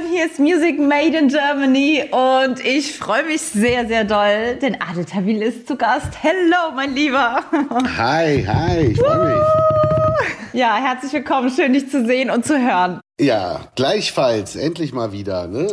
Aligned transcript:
Lieben, 0.00 0.12
hier 0.12 0.26
ist 0.26 0.38
Music 0.38 0.78
Made 0.78 1.16
in 1.16 1.28
Germany 1.28 2.04
und 2.10 2.64
ich 2.64 2.96
freue 2.96 3.24
mich 3.24 3.40
sehr, 3.40 3.86
sehr 3.86 4.04
doll, 4.04 4.56
denn 4.60 4.76
Adel 4.80 5.04
Tawil 5.04 5.42
ist 5.42 5.66
zu 5.66 5.76
Gast. 5.76 6.08
Hello, 6.20 6.72
mein 6.74 6.94
Lieber. 6.94 7.40
Hi, 7.98 8.44
hi, 8.46 8.78
ich 8.92 8.98
freue 8.98 9.34
mich. 9.34 9.44
Ja, 10.52 10.76
herzlich 10.76 11.12
willkommen, 11.12 11.50
schön 11.50 11.72
dich 11.72 11.90
zu 11.90 12.06
sehen 12.06 12.30
und 12.30 12.44
zu 12.44 12.58
hören. 12.58 13.00
Ja, 13.20 13.60
gleichfalls, 13.74 14.56
endlich 14.56 14.92
mal 14.92 15.12
wieder. 15.12 15.46
Ne? 15.46 15.68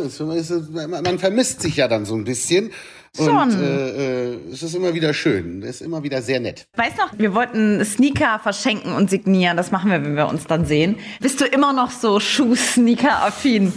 Man 0.88 1.18
vermisst 1.18 1.62
sich 1.62 1.76
ja 1.76 1.88
dann 1.88 2.04
so 2.04 2.14
ein 2.14 2.24
bisschen. 2.24 2.72
Schon. 3.16 3.28
Und 3.28 3.60
äh, 3.60 4.32
äh, 4.32 4.38
es 4.52 4.62
ist 4.62 4.74
immer 4.74 4.94
wieder 4.94 5.12
schön. 5.12 5.62
Es 5.62 5.76
ist 5.76 5.82
immer 5.82 6.02
wieder 6.04 6.22
sehr 6.22 6.38
nett. 6.38 6.66
Weißt 6.76 6.96
noch, 6.96 7.18
wir 7.18 7.34
wollten 7.34 7.84
Sneaker 7.84 8.38
verschenken 8.40 8.92
und 8.92 9.10
signieren. 9.10 9.56
Das 9.56 9.72
machen 9.72 9.90
wir, 9.90 10.02
wenn 10.04 10.14
wir 10.14 10.28
uns 10.28 10.46
dann 10.46 10.64
sehen. 10.64 10.96
Bist 11.20 11.40
du 11.40 11.44
immer 11.44 11.72
noch 11.72 11.90
so 11.90 12.20
Schuh-Sneaker-affin? 12.20 13.72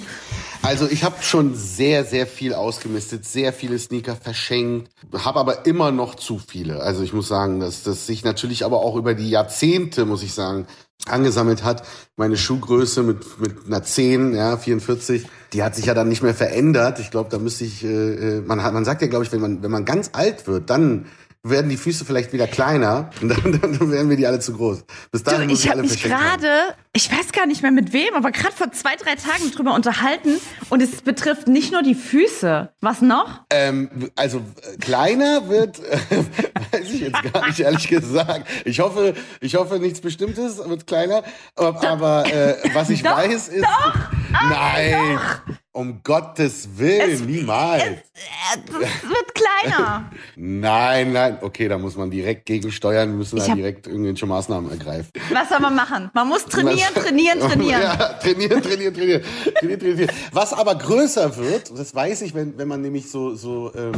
Also 0.63 0.87
ich 0.87 1.03
habe 1.03 1.21
schon 1.21 1.55
sehr, 1.55 2.05
sehr 2.05 2.25
viel 2.25 2.53
ausgemistet, 2.53 3.25
sehr 3.25 3.51
viele 3.51 3.77
Sneaker 3.77 4.15
verschenkt, 4.15 4.89
habe 5.13 5.39
aber 5.41 5.65
immer 5.65 5.91
noch 5.91 6.15
zu 6.15 6.39
viele. 6.39 6.81
Also 6.81 7.03
ich 7.03 7.11
muss 7.11 7.27
sagen, 7.27 7.59
dass 7.59 7.83
das 7.83 8.07
sich 8.07 8.23
natürlich 8.23 8.63
aber 8.63 8.79
auch 8.79 8.95
über 8.95 9.13
die 9.13 9.29
Jahrzehnte, 9.29 10.05
muss 10.05 10.23
ich 10.23 10.33
sagen, 10.33 10.65
angesammelt 11.05 11.65
hat. 11.65 11.83
Meine 12.15 12.37
Schuhgröße 12.37 13.03
mit, 13.03 13.41
mit 13.41 13.65
einer 13.67 13.83
10, 13.83 14.33
ja, 14.35 14.55
44, 14.55 15.25
die 15.51 15.63
hat 15.63 15.75
sich 15.75 15.87
ja 15.87 15.93
dann 15.93 16.07
nicht 16.07 16.23
mehr 16.23 16.33
verändert. 16.33 16.97
Ich 16.99 17.11
glaube, 17.11 17.29
da 17.29 17.39
müsste 17.39 17.65
ich, 17.65 17.83
äh, 17.83 18.37
äh, 18.37 18.41
man, 18.41 18.63
hat, 18.63 18.73
man 18.73 18.85
sagt 18.85 19.01
ja, 19.01 19.09
glaube 19.09 19.25
ich, 19.25 19.33
wenn 19.33 19.41
man, 19.41 19.63
wenn 19.63 19.71
man 19.71 19.83
ganz 19.83 20.11
alt 20.13 20.47
wird, 20.47 20.69
dann 20.69 21.07
werden 21.45 21.69
die 21.69 21.75
Füße 21.75 22.05
vielleicht 22.05 22.31
wieder 22.31 22.47
kleiner 22.47 23.09
und 23.21 23.27
dann, 23.27 23.59
dann 23.61 23.91
werden 23.91 24.09
wir 24.09 24.15
die 24.15 24.25
alle 24.25 24.39
zu 24.39 24.53
groß. 24.53 24.85
Bis 25.11 25.23
dahin 25.23 25.49
du, 25.49 25.53
ich 25.53 25.69
habe 25.69 25.81
mich 25.81 26.01
gerade, 26.01 26.47
ich 26.93 27.11
weiß 27.11 27.33
gar 27.33 27.45
nicht 27.45 27.61
mehr 27.61 27.71
mit 27.71 27.91
wem, 27.91 28.15
aber 28.15 28.31
gerade 28.31 28.53
vor 28.53 28.71
zwei, 28.71 28.95
drei 28.95 29.15
Tagen 29.15 29.51
drüber 29.51 29.73
unterhalten 29.73 30.39
und 30.69 30.81
es 30.81 31.01
betrifft 31.01 31.49
nicht 31.49 31.73
nur 31.73 31.83
die 31.83 31.95
Füße. 31.95 32.71
Was 32.79 33.01
noch? 33.01 33.41
Ähm, 33.49 33.89
also 34.15 34.37
äh, 34.37 34.77
kleiner 34.77 35.49
wird, 35.49 35.79
äh, 35.79 35.97
weiß 36.71 36.89
ich 36.89 37.01
jetzt 37.01 37.33
gar 37.33 37.45
nicht 37.45 37.59
ehrlich 37.59 37.89
gesagt. 37.89 38.47
Ich 38.63 38.79
hoffe, 38.79 39.13
ich 39.41 39.55
hoffe 39.55 39.79
nichts 39.79 39.99
Bestimmtes 39.99 40.57
wird 40.57 40.87
kleiner. 40.87 41.23
Aber, 41.55 42.25
äh, 42.25 42.55
was 42.73 42.89
ich 42.89 43.03
doch, 43.03 43.17
weiß 43.17 43.49
ist, 43.49 43.63
doch, 43.63 43.95
nein. 44.31 45.19
Doch. 45.47 45.55
Um 45.75 46.03
Gottes 46.03 46.77
Willen, 46.77 47.09
es, 47.09 47.21
niemals. 47.21 47.81
Es, 47.81 48.59
es, 48.59 49.09
wird 49.09 49.33
kleiner. 49.33 50.11
nein, 50.35 51.11
nein. 51.11 51.39
Okay, 51.41 51.67
da 51.67 51.79
muss 51.79 51.97
man 51.97 52.11
direkt 52.11 52.45
gegensteuern. 52.45 53.09
Wir 53.09 53.17
müssen 53.17 53.39
da 53.39 53.55
direkt 53.55 53.87
irgendwelche 53.87 54.27
Maßnahmen 54.27 54.69
ergreifen. 54.69 55.09
Was 55.31 55.49
soll 55.49 55.59
man 55.59 55.75
machen? 55.75 56.11
Man 56.13 56.27
muss 56.27 56.45
trainieren, 56.45 56.93
trainieren, 56.93 57.39
trainieren. 57.39 57.81
ja, 57.81 57.95
trainieren, 57.95 58.61
trainieren, 58.61 58.93
trainieren, 58.93 59.23
trainieren, 59.55 59.79
trainieren. 59.79 60.09
Was 60.31 60.53
aber 60.53 60.75
größer 60.75 61.37
wird, 61.37 61.71
das 61.75 61.95
weiß 61.95 62.21
ich, 62.21 62.35
wenn, 62.35 62.55
wenn 62.59 62.67
man 62.67 62.81
nämlich 62.83 63.09
so, 63.09 63.33
so 63.33 63.73
ähm, 63.73 63.93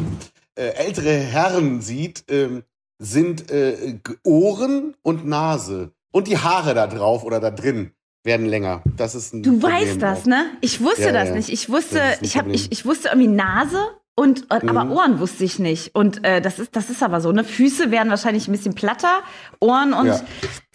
äh, 0.55 0.67
ältere 0.67 1.11
Herren 1.11 1.81
sieht, 1.81 2.23
ähm, 2.29 2.63
sind 2.99 3.51
äh, 3.51 3.99
Ohren 4.23 4.95
und 5.01 5.25
Nase. 5.25 5.91
Und 6.11 6.27
die 6.27 6.37
Haare 6.37 6.73
da 6.73 6.87
drauf 6.87 7.25
oder 7.25 7.41
da 7.41 7.51
drin 7.51 7.91
werden 8.25 8.45
länger. 8.45 8.81
Das 8.97 9.15
ist 9.15 9.33
ein 9.33 9.43
Du 9.43 9.59
Problem 9.59 9.71
weißt 9.71 10.01
das, 10.01 10.21
auch. 10.21 10.25
ne? 10.25 10.45
Ich 10.61 10.81
wusste 10.81 11.03
ja, 11.03 11.11
das 11.11 11.29
ja. 11.29 11.35
nicht. 11.35 11.49
Ich 11.49 11.69
wusste, 11.69 12.01
ich 12.21 12.37
habe 12.37 12.51
ich, 12.51 12.71
ich 12.71 12.85
wusste 12.85 13.09
irgendwie 13.09 13.27
Nase 13.27 13.79
und 14.15 14.49
mhm. 14.49 14.69
aber 14.69 14.89
Ohren 14.91 15.19
wusste 15.19 15.43
ich 15.43 15.59
nicht. 15.59 15.93
Und 15.93 16.23
äh, 16.25 16.41
das 16.41 16.59
ist 16.59 16.75
das 16.75 16.89
ist 16.89 17.03
aber 17.03 17.21
so, 17.21 17.31
ne? 17.31 17.43
Füße 17.43 17.91
werden 17.91 18.09
wahrscheinlich 18.09 18.47
ein 18.47 18.51
bisschen 18.51 18.73
platter, 18.73 19.21
Ohren 19.59 19.93
und 19.93 20.07
ja. 20.07 20.21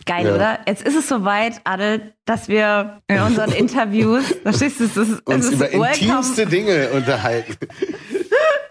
geil, 0.07 0.33
oder? 0.33 0.61
Jetzt 0.67 0.87
ist 0.87 0.97
es 0.97 1.09
soweit, 1.09 1.61
Adel, 1.65 2.15
dass 2.27 2.49
wir 2.49 3.01
in 3.09 3.21
unseren 3.21 3.53
Interviews, 3.57 4.25
da 4.45 4.53
stehst 4.53 4.81
du, 4.81 4.87
das 4.87 5.09
ist, 5.09 5.27
uns 5.27 5.47
ist 5.47 5.55
über 5.55 5.71
intimste 5.71 6.47
Dinge 6.47 6.91
unterhalten. 6.91 7.57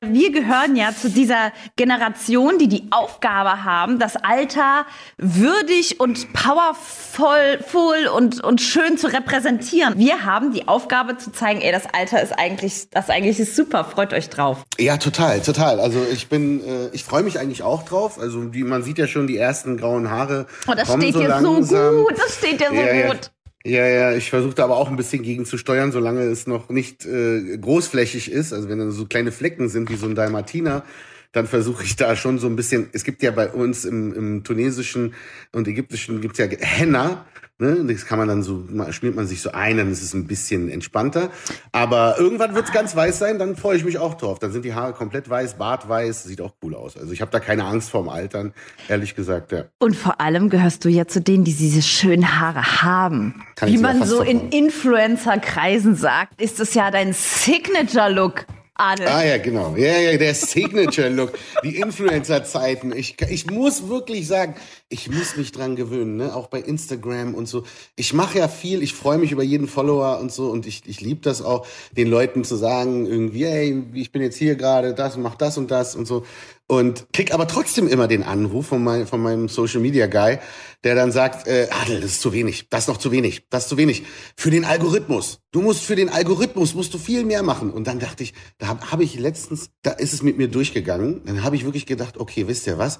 Wir 0.02 0.32
gehören 0.32 0.78
ja 0.78 0.92
zu 0.96 1.10
dieser 1.10 1.52
Generation, 1.76 2.58
die 2.58 2.68
die 2.68 2.88
Aufgabe 2.90 3.66
haben, 3.66 4.00
das 4.00 4.16
Alter 4.16 4.86
würdig 5.18 6.00
und 6.00 6.32
powerful 6.32 8.08
und, 8.16 8.42
und 8.42 8.62
schön 8.62 8.98
zu 8.98 9.08
repräsentieren. 9.08 9.98
Wir 9.98 10.24
haben 10.24 10.54
die 10.54 10.70
Aufgabe 10.70 11.18
zu 11.18 11.34
zeigen, 11.34 11.60
ey, 11.60 11.74
das 11.74 11.84
Alter 11.94 12.22
ist 12.22 12.32
eigentlich, 12.32 12.90
das 12.92 13.10
eigentlich 13.10 13.42
ist 13.42 13.58
super, 13.58 13.84
freut 13.84 14.14
euch 14.14 14.30
drauf. 14.30 14.64
Ja, 14.80 14.96
total, 14.96 15.42
total. 15.42 15.82
Also 15.82 16.06
ich 16.12 16.30
bin, 16.30 16.64
äh, 16.66 16.90
ich 16.94 17.04
freue 17.04 17.24
mich 17.24 17.38
eigentlich 17.38 17.64
auch 17.64 17.84
drauf. 17.84 18.20
Also 18.20 18.46
die, 18.46 18.64
man 18.64 18.84
sieht 18.84 19.00
ja 19.00 19.08
schon 19.08 19.28
die 19.28 19.38
ersten 19.38 19.76
grauen 19.76 20.10
Haare. 20.10 20.48
Oh, 20.68 20.74
das 20.76 20.94
steht 20.94 21.14
so 21.14 21.20
dir 21.20 21.28
langsam. 21.28 21.64
so 21.66 22.04
gut, 22.04 22.18
das 22.18 22.38
steht 22.38 22.62
dir 22.62 22.70
so 22.70 22.76
ja, 22.76 23.08
gut. 23.08 23.26
Ja. 23.26 23.39
Ja, 23.66 23.86
ja, 23.86 24.16
ich 24.16 24.30
versuche 24.30 24.56
da 24.56 24.64
aber 24.64 24.78
auch 24.78 24.90
ein 24.90 24.96
bisschen 24.96 25.22
gegen 25.22 25.46
zu 25.46 25.58
steuern, 25.58 25.92
solange 25.92 26.22
es 26.22 26.48
noch 26.48 26.70
nicht 26.70 27.06
äh, 27.06 27.58
großflächig 27.58 28.32
ist. 28.32 28.54
Also 28.54 28.70
wenn 28.70 28.80
dann 28.80 28.92
so 28.92 29.06
kleine 29.06 29.34
Flecken 29.34 29.68
sind 29.68 29.90
wie 29.90 29.98
so 29.98 30.06
ein 30.06 30.16
Dalmatiner, 30.16 30.86
dann 31.34 31.46
versuche 31.46 31.84
ich 31.84 31.98
da 31.98 32.16
schon 32.16 32.40
so 32.40 32.48
ein 32.48 32.56
bisschen. 32.56 32.90
Es 32.94 33.04
gibt 33.04 33.22
ja 33.22 33.32
bei 33.32 33.50
uns 33.50 33.84
im, 33.84 34.14
im 34.14 34.44
tunesischen 34.46 35.14
und 35.52 35.68
ägyptischen 35.68 36.22
gibt's 36.22 36.40
ja 36.40 36.48
Henna. 36.48 37.26
Ne? 37.62 37.84
Das 37.86 38.06
kann 38.06 38.18
man 38.18 38.30
dann 38.30 38.42
so, 38.42 38.64
schmiert 38.92 39.16
man 39.16 39.28
sich 39.28 39.42
so 39.42 39.52
ein, 39.52 39.76
dann 39.76 39.92
ist 39.92 40.02
es 40.02 40.14
ein 40.14 40.28
bisschen 40.28 40.70
entspannter. 40.70 41.30
Aber 41.74 42.16
irgendwann 42.18 42.56
wird's 42.56 42.72
ganz 42.72 42.96
weiß 42.96 43.20
sein, 43.20 43.38
dann 43.38 43.58
freue 43.58 43.76
ich 43.76 43.84
mich 43.84 43.98
auch 43.98 44.14
drauf. 44.14 44.40
Dann 44.40 44.54
sind 44.54 44.64
die 44.64 44.74
Haare 44.74 44.94
komplett 44.94 45.30
weiß, 45.30 45.56
Bart 45.56 45.90
weiß, 45.90 46.24
sieht 46.24 46.40
auch 46.40 46.54
cool 46.64 46.74
aus. 46.74 46.96
Also 46.96 47.12
ich 47.12 47.20
habe 47.20 47.32
da 47.32 47.42
keine 47.42 47.66
Angst 47.66 47.90
vorm 47.90 48.08
Altern, 48.08 48.54
ehrlich 48.88 49.14
gesagt, 49.14 49.52
ja. 49.52 49.66
Und 49.78 49.98
vor 49.98 50.22
allem 50.22 50.50
gehörst 50.50 50.86
du 50.86 50.90
ja 50.90 51.06
zu 51.06 51.20
denen, 51.20 51.44
die 51.44 51.54
diese 51.54 51.82
schönen 51.82 52.40
Haare 52.40 52.82
haben. 52.82 53.44
Kann 53.56 53.70
Wie 53.70 53.78
man 53.78 54.06
so 54.06 54.22
in 54.22 54.50
Influencer-Kreisen 54.52 55.96
sagt, 55.96 56.42
ist 56.42 56.62
es 56.62 56.74
ja 56.76 56.92
dein 56.92 57.12
Signature-Look. 57.12 58.46
Adel. 58.80 59.08
Ah 59.08 59.26
ja, 59.26 59.38
genau. 59.38 59.76
Ja, 59.76 59.98
ja, 59.98 60.18
der 60.18 60.34
Signature-Look. 60.34 61.34
die 61.64 61.78
Influencer-Zeiten. 61.78 62.94
Ich, 62.94 63.18
ich 63.22 63.50
muss 63.52 63.90
wirklich 63.90 64.26
sagen, 64.26 64.56
ich 64.88 65.10
muss 65.10 65.36
mich 65.36 65.52
dran 65.52 65.76
gewöhnen, 65.76 66.16
ne? 66.16 66.34
auch 66.34 66.48
bei 66.48 66.60
Instagram 66.60 67.36
und 67.36 67.48
so. 67.48 67.66
Ich 67.98 68.14
mache 68.14 68.40
ja 68.40 68.48
viel, 68.48 68.82
ich 68.82 68.94
freue 68.94 69.18
mich 69.18 69.32
über 69.32 69.44
jeden 69.44 69.68
Follower 69.68 70.20
und 70.20 70.32
so 70.32 70.50
und 70.50 70.66
ich, 70.66 70.84
ich 70.86 71.02
liebe 71.02 71.20
das 71.22 71.42
auch, 71.42 71.68
den 71.92 72.08
Leuten 72.08 72.44
zu 72.44 72.56
sagen, 72.56 73.06
irgendwie, 73.06 73.46
hey, 73.46 73.84
ich 73.94 74.12
bin 74.12 74.22
jetzt 74.22 74.38
hier 74.38 74.56
gerade, 74.56 74.94
das 74.94 75.18
mach 75.18 75.36
das 75.36 75.58
und 75.58 75.70
das 75.72 75.96
und 75.96 76.06
so 76.06 76.26
und 76.70 77.08
krieg 77.14 77.34
aber 77.34 77.48
trotzdem 77.48 77.88
immer 77.88 78.08
den 78.08 78.22
Anruf 78.22 78.68
von, 78.68 78.84
mein, 78.84 79.08
von 79.08 79.20
meinem 79.20 79.50
Social 79.50 79.82
Media 79.82 80.06
Guy, 80.06 80.38
der 80.84 80.94
dann 80.94 81.12
sagt, 81.12 81.48
äh, 81.48 81.68
Adel, 81.82 82.00
das 82.00 82.12
ist 82.12 82.22
zu 82.22 82.32
wenig, 82.32 82.70
das 82.70 82.82
ist 82.84 82.88
noch 82.88 82.98
zu 82.98 83.12
wenig, 83.12 83.48
das 83.50 83.64
ist 83.64 83.70
zu 83.70 83.78
wenig. 83.78 84.04
Für 84.38 84.52
den 84.52 84.66
Algorithmus. 84.66 85.40
Du 85.52 85.62
musst 85.62 85.84
für 85.84 85.96
den 85.96 86.10
Algorithmus 86.10 86.76
musst 86.76 86.94
du 86.94 87.00
viel 87.00 87.26
mehr 87.26 87.42
machen. 87.42 87.72
Und 87.72 87.88
dann 87.88 87.98
dachte 87.98 88.22
ich, 88.22 88.36
da 88.60 88.68
habe 88.68 88.92
hab 88.92 89.00
ich 89.02 89.18
letztens, 89.18 89.72
da 89.82 89.92
ist 89.92 90.14
es 90.14 90.22
mit 90.22 90.38
mir 90.38 90.48
durchgegangen. 90.48 91.22
Dann 91.26 91.44
habe 91.44 91.56
ich 91.56 91.66
wirklich 91.66 91.88
gedacht, 91.88 92.18
okay, 92.18 92.48
wisst 92.48 92.68
ihr 92.68 92.78
was? 92.78 93.00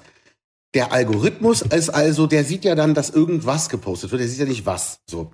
Der 0.74 0.92
Algorithmus 0.92 1.62
ist 1.62 1.90
also, 1.90 2.26
der 2.26 2.42
sieht 2.44 2.64
ja 2.64 2.74
dann, 2.74 2.94
dass 2.94 3.10
irgendwas 3.10 3.68
gepostet 3.68 4.10
wird. 4.10 4.20
Der 4.20 4.28
sieht 4.28 4.40
ja 4.40 4.46
nicht 4.46 4.66
was. 4.66 4.98
So. 5.08 5.30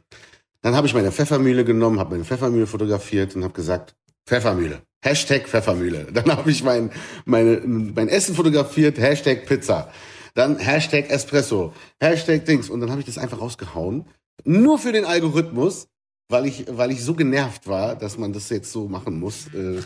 Dann 0.61 0.77
habe 0.77 0.87
ich 0.87 0.93
meine 0.93 1.11
Pfeffermühle 1.11 1.65
genommen, 1.65 1.99
habe 1.99 2.11
meine 2.11 2.25
Pfeffermühle 2.25 2.67
fotografiert 2.67 3.35
und 3.35 3.45
habe 3.45 3.55
gesagt, 3.55 3.97
Pfeffermühle. 4.27 4.83
Hashtag 5.03 5.49
Pfeffermühle. 5.49 6.09
Dann 6.13 6.27
habe 6.37 6.51
ich 6.51 6.63
mein, 6.63 6.91
meine, 7.25 7.61
mein 7.65 8.09
Essen 8.09 8.35
fotografiert, 8.35 8.99
Hashtag 8.99 9.47
Pizza. 9.47 9.91
Dann 10.35 10.59
Hashtag 10.59 11.11
Espresso, 11.11 11.73
Hashtag 12.01 12.45
Dings. 12.45 12.69
Und 12.69 12.81
dann 12.81 12.91
habe 12.91 13.01
ich 13.01 13.07
das 13.07 13.17
einfach 13.17 13.41
rausgehauen. 13.41 14.05
Nur 14.45 14.79
für 14.79 14.93
den 14.93 15.07
Algorithmus, 15.07 15.89
weil 16.29 16.47
ich, 16.47 16.67
weil 16.69 16.91
ich 16.91 17.03
so 17.03 17.15
genervt 17.15 17.67
war, 17.67 17.97
dass 17.97 18.19
man 18.19 18.33
das 18.33 18.51
jetzt 18.51 18.71
so 18.71 18.89
machen 18.89 19.19
muss. 19.19 19.47
Äh, 19.55 19.81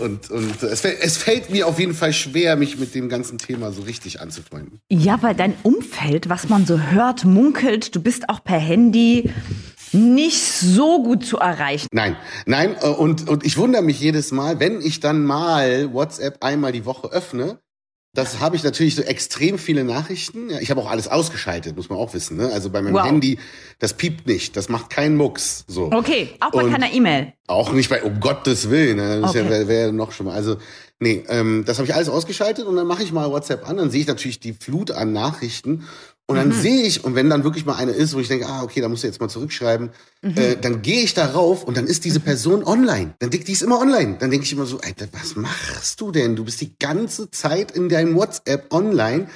und, 0.00 0.28
und 0.30 0.62
es, 0.62 0.84
es 0.84 1.16
fällt 1.16 1.50
mir 1.50 1.68
auf 1.68 1.78
jeden 1.78 1.94
Fall 1.94 2.12
schwer, 2.12 2.56
mich 2.56 2.78
mit 2.78 2.94
dem 2.96 3.08
ganzen 3.08 3.38
Thema 3.38 3.70
so 3.70 3.82
richtig 3.82 4.20
anzufreunden. 4.20 4.80
Ja, 4.90 5.22
weil 5.22 5.36
dein 5.36 5.54
Umfeld, 5.62 6.28
was 6.28 6.48
man 6.48 6.66
so 6.66 6.80
hört, 6.80 7.24
munkelt, 7.24 7.94
du 7.94 8.02
bist 8.02 8.28
auch 8.28 8.42
per 8.42 8.58
Handy 8.58 9.30
nicht 9.94 10.42
so 10.42 11.02
gut 11.02 11.24
zu 11.24 11.38
erreichen. 11.38 11.88
Nein, 11.92 12.16
nein, 12.46 12.76
äh, 12.80 12.88
und, 12.88 13.28
und 13.28 13.44
ich 13.44 13.56
wundere 13.56 13.82
mich 13.82 14.00
jedes 14.00 14.32
Mal, 14.32 14.60
wenn 14.60 14.80
ich 14.80 15.00
dann 15.00 15.24
mal 15.24 15.92
WhatsApp 15.92 16.42
einmal 16.42 16.72
die 16.72 16.84
Woche 16.84 17.10
öffne, 17.10 17.58
das 18.14 18.38
habe 18.38 18.54
ich 18.54 18.62
natürlich 18.62 18.94
so 18.94 19.02
extrem 19.02 19.58
viele 19.58 19.82
Nachrichten. 19.82 20.48
Ja, 20.48 20.60
ich 20.60 20.70
habe 20.70 20.80
auch 20.80 20.88
alles 20.88 21.08
ausgeschaltet, 21.08 21.76
muss 21.76 21.88
man 21.88 21.98
auch 21.98 22.14
wissen. 22.14 22.36
Ne? 22.36 22.48
Also 22.52 22.70
bei 22.70 22.80
meinem 22.80 22.94
wow. 22.94 23.04
Handy, 23.04 23.38
das 23.80 23.94
piept 23.94 24.28
nicht, 24.28 24.56
das 24.56 24.68
macht 24.68 24.88
keinen 24.88 25.16
Mucks. 25.16 25.64
So. 25.66 25.90
Okay, 25.90 26.30
auch 26.38 26.52
bei 26.52 26.62
und 26.62 26.70
keiner 26.70 26.92
E-Mail. 26.92 27.32
Auch 27.48 27.72
nicht 27.72 27.90
bei, 27.90 28.04
um 28.04 28.20
Gottes 28.20 28.70
Willen. 28.70 28.98
Ne? 28.98 29.20
Das 29.20 29.30
okay. 29.30 29.48
wäre 29.50 29.68
wär 29.68 29.92
noch 29.92 30.12
schon 30.12 30.26
mal. 30.26 30.34
Also 30.34 30.58
nee, 31.00 31.24
ähm, 31.28 31.64
das 31.66 31.78
habe 31.78 31.88
ich 31.88 31.94
alles 31.94 32.08
ausgeschaltet 32.08 32.66
und 32.66 32.76
dann 32.76 32.86
mache 32.86 33.02
ich 33.02 33.10
mal 33.10 33.30
WhatsApp 33.30 33.68
an, 33.68 33.78
dann 33.78 33.90
sehe 33.90 34.02
ich 34.02 34.06
natürlich 34.06 34.38
die 34.38 34.52
Flut 34.52 34.92
an 34.92 35.12
Nachrichten 35.12 35.84
und 36.26 36.36
dann 36.36 36.48
mhm. 36.48 36.52
sehe 36.52 36.82
ich, 36.82 37.04
und 37.04 37.14
wenn 37.14 37.28
dann 37.28 37.44
wirklich 37.44 37.66
mal 37.66 37.74
eine 37.74 37.92
ist, 37.92 38.14
wo 38.14 38.20
ich 38.20 38.28
denke, 38.28 38.46
ah, 38.46 38.62
okay, 38.62 38.80
da 38.80 38.88
musst 38.88 39.02
du 39.02 39.06
jetzt 39.06 39.20
mal 39.20 39.28
zurückschreiben, 39.28 39.90
mhm. 40.22 40.36
äh, 40.36 40.56
dann 40.56 40.80
gehe 40.80 41.02
ich 41.02 41.12
darauf 41.12 41.64
und 41.64 41.76
dann 41.76 41.86
ist 41.86 42.06
diese 42.06 42.20
Person 42.20 42.64
online. 42.64 43.14
Dann 43.18 43.28
denke 43.28 43.44
die 43.44 43.52
ist 43.52 43.62
immer 43.62 43.78
online. 43.78 44.16
Dann 44.18 44.30
denke 44.30 44.46
ich 44.46 44.52
immer 44.52 44.64
so, 44.64 44.80
Alter, 44.80 45.06
was 45.12 45.36
machst 45.36 46.00
du 46.00 46.12
denn? 46.12 46.34
Du 46.34 46.44
bist 46.44 46.62
die 46.62 46.78
ganze 46.78 47.30
Zeit 47.30 47.72
in 47.72 47.90
deinem 47.90 48.14
WhatsApp 48.14 48.72
online. 48.72 49.28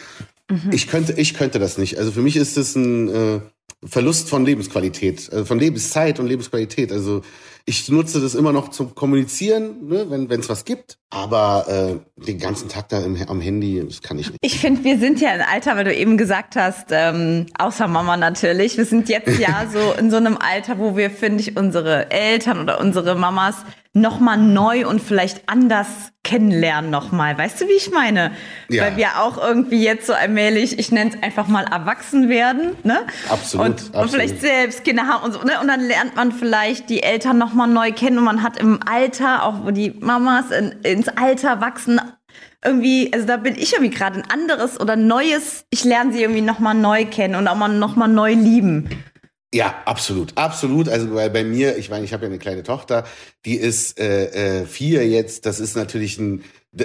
Mhm. 0.50 0.70
Ich 0.72 0.88
könnte, 0.88 1.12
ich 1.12 1.34
könnte 1.34 1.58
das 1.58 1.76
nicht. 1.76 1.98
Also 1.98 2.10
für 2.10 2.22
mich 2.22 2.36
ist 2.36 2.56
das 2.56 2.74
ein 2.74 3.08
äh, 3.08 3.40
Verlust 3.84 4.30
von 4.30 4.46
Lebensqualität, 4.46 5.30
äh, 5.30 5.44
von 5.44 5.58
Lebenszeit 5.58 6.18
und 6.18 6.26
Lebensqualität. 6.26 6.90
Also 6.90 7.22
Ich 7.68 7.90
nutze 7.90 8.18
das 8.18 8.34
immer 8.34 8.50
noch 8.50 8.70
zum 8.70 8.94
Kommunizieren, 8.94 9.88
ne, 9.88 10.06
wenn 10.08 10.40
es 10.40 10.48
was 10.48 10.64
gibt. 10.64 10.96
Aber 11.10 11.66
äh, 11.68 12.24
den 12.26 12.38
ganzen 12.38 12.70
Tag 12.70 12.88
da 12.88 13.00
im, 13.00 13.16
am 13.28 13.42
Handy, 13.42 13.82
das 13.86 14.00
kann 14.00 14.18
ich 14.18 14.30
nicht. 14.30 14.38
Ich 14.40 14.58
finde, 14.58 14.84
wir 14.84 14.98
sind 14.98 15.20
ja 15.20 15.34
im 15.34 15.42
Alter, 15.42 15.76
weil 15.76 15.84
du 15.84 15.94
eben 15.94 16.16
gesagt 16.16 16.56
hast, 16.56 16.86
ähm, 16.90 17.44
außer 17.58 17.86
Mama 17.86 18.16
natürlich, 18.16 18.78
wir 18.78 18.86
sind 18.86 19.10
jetzt 19.10 19.38
ja 19.38 19.66
so 19.72 19.92
in 19.98 20.10
so 20.10 20.16
einem 20.16 20.38
Alter, 20.38 20.78
wo 20.78 20.96
wir, 20.96 21.10
finde 21.10 21.40
ich, 21.40 21.58
unsere 21.58 22.10
Eltern 22.10 22.58
oder 22.60 22.80
unsere 22.80 23.14
Mamas 23.16 23.56
nochmal 23.94 24.38
neu 24.38 24.86
und 24.86 25.00
vielleicht 25.00 25.48
anders 25.48 25.86
kennenlernen 26.22 26.90
nochmal. 26.90 27.38
Weißt 27.38 27.60
du, 27.60 27.68
wie 27.68 27.72
ich 27.72 27.90
meine? 27.90 28.32
Ja. 28.68 28.84
Weil 28.84 28.96
wir 28.96 29.22
auch 29.22 29.38
irgendwie 29.38 29.82
jetzt 29.82 30.06
so 30.06 30.12
allmählich, 30.12 30.78
ich 30.78 30.92
nenne 30.92 31.10
es 31.14 31.22
einfach 31.22 31.48
mal 31.48 31.64
erwachsen 31.64 32.28
werden, 32.28 32.76
ne? 32.84 33.00
Absolut. 33.30 33.66
Und, 33.66 33.74
absolut. 33.74 34.02
und 34.02 34.10
vielleicht 34.10 34.40
selbst 34.40 34.84
Kinder 34.84 35.06
haben 35.06 35.24
und 35.24 35.32
so, 35.32 35.42
ne? 35.42 35.58
Und 35.60 35.68
dann 35.68 35.80
lernt 35.80 36.16
man 36.16 36.32
vielleicht 36.32 36.90
die 36.90 37.02
Eltern 37.02 37.38
nochmal 37.38 37.57
neu 37.66 37.92
kennen 37.92 38.18
und 38.18 38.24
man 38.24 38.42
hat 38.42 38.58
im 38.58 38.80
Alter, 38.86 39.44
auch 39.44 39.64
wo 39.64 39.70
die 39.70 39.90
Mamas 39.98 40.50
in, 40.50 40.72
ins 40.82 41.08
Alter 41.08 41.60
wachsen, 41.60 42.00
irgendwie, 42.64 43.12
also 43.12 43.26
da 43.26 43.36
bin 43.36 43.54
ich 43.56 43.72
irgendwie 43.72 43.94
gerade 43.94 44.16
ein 44.16 44.30
anderes 44.30 44.80
oder 44.80 44.96
neues, 44.96 45.64
ich 45.70 45.84
lerne 45.84 46.12
sie 46.12 46.22
irgendwie 46.22 46.40
nochmal 46.40 46.74
neu 46.74 47.04
kennen 47.04 47.34
und 47.34 47.46
auch 47.48 47.56
mal 47.56 47.68
nochmal 47.68 48.08
neu 48.08 48.34
lieben. 48.34 48.88
Ja, 49.54 49.74
absolut, 49.86 50.36
absolut. 50.36 50.88
Also 50.88 51.14
weil 51.14 51.30
bei 51.30 51.42
mir, 51.42 51.78
ich 51.78 51.88
meine, 51.88 52.04
ich 52.04 52.12
habe 52.12 52.24
ja 52.24 52.28
eine 52.28 52.38
kleine 52.38 52.62
Tochter, 52.62 53.04
die 53.46 53.54
ist 53.54 53.98
äh, 53.98 54.60
äh, 54.60 54.66
vier 54.66 55.08
jetzt. 55.08 55.46
Das 55.46 55.58
ist 55.58 55.74
natürlich 55.74 56.18
ein, 56.18 56.44
äh, 56.76 56.84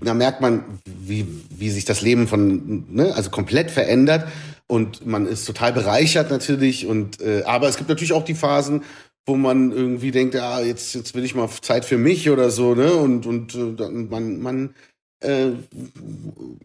da 0.00 0.14
merkt 0.14 0.40
man, 0.40 0.80
wie 0.84 1.26
wie 1.50 1.70
sich 1.70 1.84
das 1.84 2.02
Leben 2.02 2.28
von, 2.28 2.86
ne, 2.88 3.12
also 3.16 3.30
komplett 3.30 3.72
verändert 3.72 4.28
und 4.68 5.04
man 5.04 5.26
ist 5.26 5.44
total 5.44 5.72
bereichert 5.72 6.30
natürlich. 6.30 6.86
Und 6.86 7.20
äh, 7.20 7.42
aber 7.46 7.68
es 7.68 7.76
gibt 7.78 7.88
natürlich 7.88 8.12
auch 8.12 8.24
die 8.24 8.36
Phasen, 8.36 8.84
wo 9.26 9.36
man 9.36 9.72
irgendwie 9.72 10.10
denkt, 10.10 10.34
ja, 10.34 10.60
jetzt 10.60 10.94
jetzt 10.94 11.14
will 11.14 11.24
ich 11.24 11.34
mal 11.34 11.48
Zeit 11.48 11.84
für 11.84 11.98
mich 11.98 12.30
oder 12.30 12.50
so, 12.50 12.74
ne? 12.74 12.92
Und 12.94 13.26
und 13.26 13.54
äh, 13.54 13.88
man 13.88 14.40
man 14.40 14.74
äh, 15.20 15.52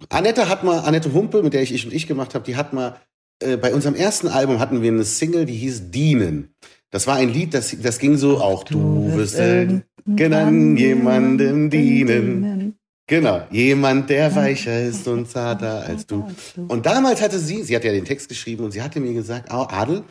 Annette 0.10 0.50
hat 0.50 0.64
mal, 0.64 0.80
Annette 0.80 1.14
Humpe, 1.14 1.42
mit 1.44 1.54
der 1.54 1.62
ich 1.62 1.74
ich 1.74 1.86
und 1.86 1.94
ich 1.94 2.08
gemacht 2.08 2.36
habe, 2.36 2.46
die 2.46 2.56
hat 2.56 2.74
mal 2.74 2.98
äh, 3.42 3.58
bei 3.58 3.74
unserem 3.74 3.96
ersten 3.96 4.28
Album 4.28 4.60
hatten 4.60 4.82
wir 4.82 4.92
eine 4.92 5.04
Single, 5.04 5.46
die 5.46 5.56
hieß 5.56 5.92
Dienen. 5.92 6.54
Das 6.92 7.08
war 7.08 7.16
ein 7.16 7.30
Lied, 7.30 7.54
das, 7.54 7.76
das 7.82 8.00
ging 8.00 8.18
so 8.18 8.40
auch, 8.40 8.64
du 8.64 9.14
wirst 9.14 9.38
irgendwann 9.38 10.76
jemandem 10.76 11.70
dienen. 11.70 12.79
Genau, 13.10 13.42
jemand, 13.50 14.08
der 14.12 14.36
weicher 14.36 14.84
ist 14.84 15.08
und 15.08 15.28
zarter 15.28 15.82
als 15.82 16.06
du. 16.06 16.28
Und 16.68 16.86
damals 16.86 17.22
hatte 17.22 17.40
sie, 17.40 17.64
sie 17.64 17.76
hat 17.76 17.84
ja 17.84 17.92
den 17.92 18.06
Text 18.06 18.30
geschrieben 18.30 18.64
und 18.64 18.72
sie 18.72 18.84
hatte 18.84 19.00
mir 19.00 19.14
gesagt, 19.14 19.50
oh, 19.52 19.66
Adel, 19.68 20.04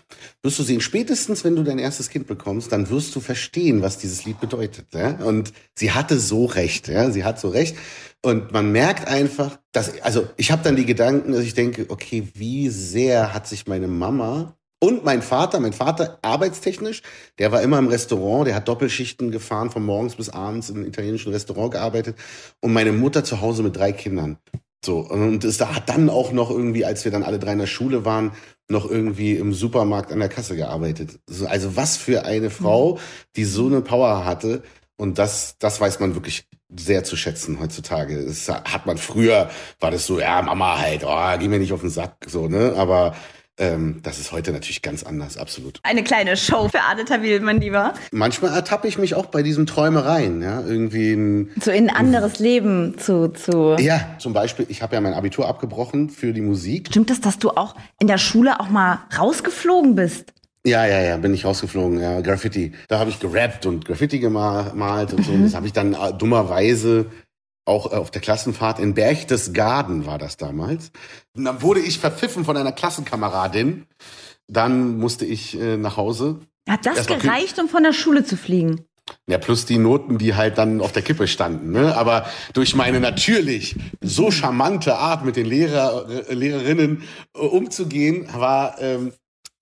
wirst 0.43 0.59
du 0.59 0.65
sehen, 0.65 0.81
spätestens 0.81 1.45
wenn 1.45 1.55
du 1.55 1.63
dein 1.63 1.79
erstes 1.79 2.11
Kind 2.11 2.27
bekommst, 2.27 2.73
dann 2.73 2.91
wirst 2.91 3.15
du 3.15 3.21
verstehen, 3.21 3.83
was 3.83 3.99
dieses 3.99 4.25
Lied 4.25 4.41
bedeutet. 4.41 4.87
Ja? 4.93 5.11
Und 5.25 5.53
sie 5.77 5.93
hatte 5.93 6.19
so 6.19 6.47
recht, 6.47 6.89
ja, 6.89 7.13
sie 7.13 7.23
hat 7.23 7.39
so 7.39 7.51
recht. 7.51 7.77
Und 8.21 8.51
man 8.51 8.73
merkt 8.73 9.07
einfach, 9.07 9.61
dass, 9.71 10.03
also 10.03 10.29
ich 10.37 10.51
habe 10.51 10.65
dann 10.65 10.75
die 10.75 10.85
Gedanken, 10.85 11.31
dass 11.31 11.43
ich 11.43 11.55
denke, 11.55 11.87
okay, 11.91 12.27
wie 12.35 12.69
sehr 12.69 13.33
hat 13.33 13.47
sich 13.47 13.69
meine 13.69 13.87
Mama 13.87 14.58
und 14.81 15.05
mein 15.05 15.23
Vater, 15.23 15.59
mein 15.61 15.73
Vater 15.73 16.19
arbeitstechnisch, 16.23 17.03
der 17.39 17.51
war 17.51 17.63
immer 17.63 17.79
im 17.79 17.89
Restaurant, 17.89 18.47
der 18.47 18.55
hat 18.55 18.69
Doppelschichten 18.69 19.31
gefahren, 19.31 19.71
von 19.71 19.85
morgens 19.85 20.15
bis 20.15 20.29
abends 20.29 20.71
einem 20.71 20.87
italienischen 20.87 21.33
Restaurant 21.33 21.73
gearbeitet. 21.73 22.17
Und 22.61 22.73
meine 22.73 22.93
Mutter 22.93 23.25
zu 23.25 23.41
Hause 23.41 23.63
mit 23.63 23.77
drei 23.77 23.93
Kindern. 23.93 24.39
So, 24.85 25.01
und 25.01 25.43
es 25.43 25.61
hat 25.61 25.89
dann 25.89 26.09
auch 26.09 26.31
noch 26.31 26.51
irgendwie, 26.51 26.85
als 26.85 27.05
wir 27.05 27.11
dann 27.11 27.25
alle 27.25 27.41
drei 27.41 27.53
in 27.53 27.59
der 27.59 27.67
Schule 27.67 28.05
waren, 28.05 28.33
noch 28.69 28.89
irgendwie 28.89 29.35
im 29.35 29.53
Supermarkt 29.53 30.13
an 30.13 30.21
der 30.21 30.29
Kasse 30.29 30.55
gearbeitet. 30.55 31.19
Also 31.47 31.75
was 31.75 31.97
für 31.97 32.25
eine 32.25 32.51
Frau, 32.51 33.01
die 33.35 33.45
so 33.45 33.67
eine 33.67 33.81
Power 33.81 34.25
hatte. 34.25 34.63
Und 34.97 35.19
das, 35.19 35.57
das 35.59 35.81
weiß 35.81 35.99
man 36.01 36.15
wirklich 36.15 36.47
sehr 36.77 37.03
zu 37.03 37.17
schätzen 37.17 37.59
heutzutage. 37.61 38.25
Das 38.25 38.49
hat 38.49 38.87
man 38.87 38.99
früher, 38.99 39.51
war 39.81 39.91
das 39.91 40.07
so, 40.07 40.21
ja, 40.21 40.43
Mama 40.43 40.79
halt, 40.79 41.03
oh, 41.05 41.39
geh 41.39 41.49
mir 41.49 41.59
nicht 41.59 41.73
auf 41.73 41.81
den 41.81 41.91
Sack, 41.91 42.27
so, 42.29 42.49
ne? 42.49 42.75
Aber 42.77 43.17
ähm, 43.59 44.01
das 44.03 44.19
ist 44.19 44.33
heute 44.33 44.53
natürlich 44.53 44.83
ganz 44.83 45.03
anders, 45.03 45.37
absolut. 45.37 45.81
Eine 45.83 46.05
kleine 46.05 46.37
Show 46.37 46.69
für 46.69 46.81
Adeta 46.81 47.23
Will, 47.23 47.41
mein 47.41 47.61
Lieber. 47.61 47.95
Manchmal 48.13 48.55
ertappe 48.55 48.89
ich 48.89 48.99
mich 48.99 49.15
auch 49.15 49.27
bei 49.27 49.43
diesen 49.43 49.67
Träumereien, 49.67 50.43
ja, 50.43 50.61
irgendwie 50.61 51.13
ein, 51.13 51.51
so 51.61 51.71
in 51.71 51.91
ein 51.91 51.97
anderes 51.97 52.39
Leben 52.39 52.97
zu, 52.99 53.29
zu. 53.29 53.77
Ja, 53.79 54.17
zum 54.19 54.33
Beispiel, 54.33 54.67
ich 54.69 54.83
habe 54.83 54.95
ja 54.95 55.01
mein 55.01 55.15
Abitur 55.15 55.49
abgebrochen 55.49 56.11
für 56.11 56.33
die 56.33 56.41
Musik. 56.41 56.89
Stimmt 56.89 57.11
es, 57.11 57.21
dass 57.21 57.39
du 57.39 57.51
auch 57.51 57.75
in 57.99 58.07
der 58.07 58.19
Schule 58.19 58.61
auch 58.61 58.69
mal 58.69 59.01
rausgeflogen 59.19 59.95
bist? 59.95 60.33
Ja, 60.65 60.87
ja, 60.87 61.01
ja, 61.01 61.17
bin 61.17 61.33
ich 61.33 61.45
rausgeflogen, 61.45 62.01
ja, 62.01 62.21
Graffiti. 62.21 62.73
Da 62.89 62.99
habe 62.99 63.11
ich 63.11 63.21
gerappt 63.21 63.67
und 63.67 63.85
Graffiti 63.85 64.19
gemalt 64.19 65.13
und 65.13 65.25
so. 65.25 65.33
Und 65.33 65.43
das 65.45 65.55
habe 65.55 65.67
ich 65.67 65.73
dann 65.73 65.95
äh, 65.95 66.13
dummerweise 66.17 67.07
auch 67.69 67.93
äh, 67.93 67.97
auf 67.97 68.11
der 68.11 68.21
Klassenfahrt 68.21 68.79
in 68.79 68.95
Berchtesgaden 68.95 70.07
war 70.07 70.19
das 70.19 70.37
damals. 70.37 70.91
Und 71.35 71.45
dann 71.45 71.63
wurde 71.63 71.81
ich 71.81 71.99
verpfiffen 71.99 72.45
von 72.45 72.57
einer 72.57 72.73
Klassenkameradin. 72.73 73.87
Dann 74.49 74.99
musste 74.99 75.25
ich 75.25 75.61
äh, 75.61 75.77
nach 75.77 75.97
Hause. 75.97 76.41
Hat 76.69 76.87
das 76.87 77.07
gereicht, 77.07 77.59
um 77.59 77.69
von 77.69 77.83
der 77.83 77.93
Schule 77.93 78.25
zu 78.25 78.37
fliegen? 78.37 78.85
Ja, 79.27 79.39
plus 79.39 79.65
die 79.65 79.79
Noten, 79.79 80.19
die 80.19 80.35
halt 80.35 80.59
dann 80.59 80.81
auf 80.81 80.93
der 80.93 81.03
Kippe 81.03 81.29
standen. 81.29 81.73
Ne? 81.73 81.97
Aber 81.97 82.27
durch 82.53 82.75
meine 82.75 83.01
natürlich 83.01 83.77
so 84.03 84.31
charmante 84.31 84.97
Art 84.97 85.25
mit 85.25 85.37
den 85.37 85.47
Lehrer, 85.47 86.07
äh, 86.09 86.35
Lehrerinnen 86.35 87.03
äh, 87.35 87.39
umzugehen, 87.39 88.29
war 88.33 88.81
ähm, 88.81 89.13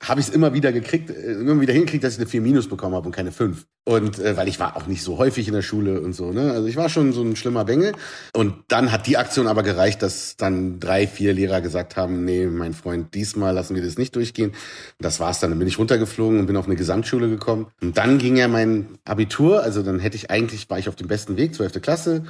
habe 0.02 0.20
ich 0.20 0.28
es 0.28 0.32
immer 0.34 0.52
wieder 0.52 0.72
gekriegt, 0.72 1.10
äh, 1.10 1.32
immer 1.32 1.60
wieder 1.60 1.72
hingekriegt, 1.72 2.04
dass 2.04 2.14
ich 2.14 2.18
eine 2.20 2.28
4 2.28 2.40
minus 2.40 2.68
bekommen 2.68 2.94
habe 2.94 3.06
und 3.06 3.12
keine 3.14 3.32
5. 3.32 3.66
Und 3.84 4.18
äh, 4.18 4.36
weil 4.36 4.48
ich 4.48 4.60
war 4.60 4.76
auch 4.76 4.86
nicht 4.86 5.02
so 5.02 5.16
häufig 5.16 5.48
in 5.48 5.54
der 5.54 5.62
Schule 5.62 6.00
und 6.00 6.12
so, 6.12 6.32
ne? 6.32 6.52
Also 6.52 6.66
ich 6.66 6.76
war 6.76 6.88
schon 6.88 7.12
so 7.12 7.22
ein 7.22 7.36
schlimmer 7.36 7.64
Bengel. 7.64 7.92
Und 8.34 8.54
dann 8.68 8.92
hat 8.92 9.06
die 9.06 9.16
Aktion 9.16 9.46
aber 9.46 9.62
gereicht, 9.62 10.02
dass 10.02 10.36
dann 10.36 10.80
drei, 10.80 11.06
vier 11.06 11.32
Lehrer 11.32 11.60
gesagt 11.60 11.96
haben, 11.96 12.24
nee, 12.24 12.46
mein 12.46 12.74
Freund, 12.74 13.14
diesmal 13.14 13.54
lassen 13.54 13.74
wir 13.74 13.82
das 13.82 13.96
nicht 13.96 14.14
durchgehen. 14.16 14.50
Und 14.50 14.56
das 14.98 15.20
war's 15.20 15.40
dann. 15.40 15.50
Dann 15.50 15.58
bin 15.58 15.68
ich 15.68 15.78
runtergeflogen 15.78 16.40
und 16.40 16.46
bin 16.46 16.56
auf 16.56 16.66
eine 16.66 16.76
Gesamtschule 16.76 17.28
gekommen. 17.28 17.68
Und 17.80 17.96
dann 17.96 18.18
ging 18.18 18.36
ja 18.36 18.48
mein 18.48 18.98
Abitur, 19.04 19.62
also 19.62 19.82
dann 19.82 20.00
hätte 20.00 20.16
ich 20.16 20.30
eigentlich, 20.30 20.68
war 20.68 20.78
ich 20.78 20.88
auf 20.88 20.96
dem 20.96 21.08
besten 21.08 21.36
Weg, 21.36 21.54
12. 21.54 21.80
Klasse, 21.80 22.24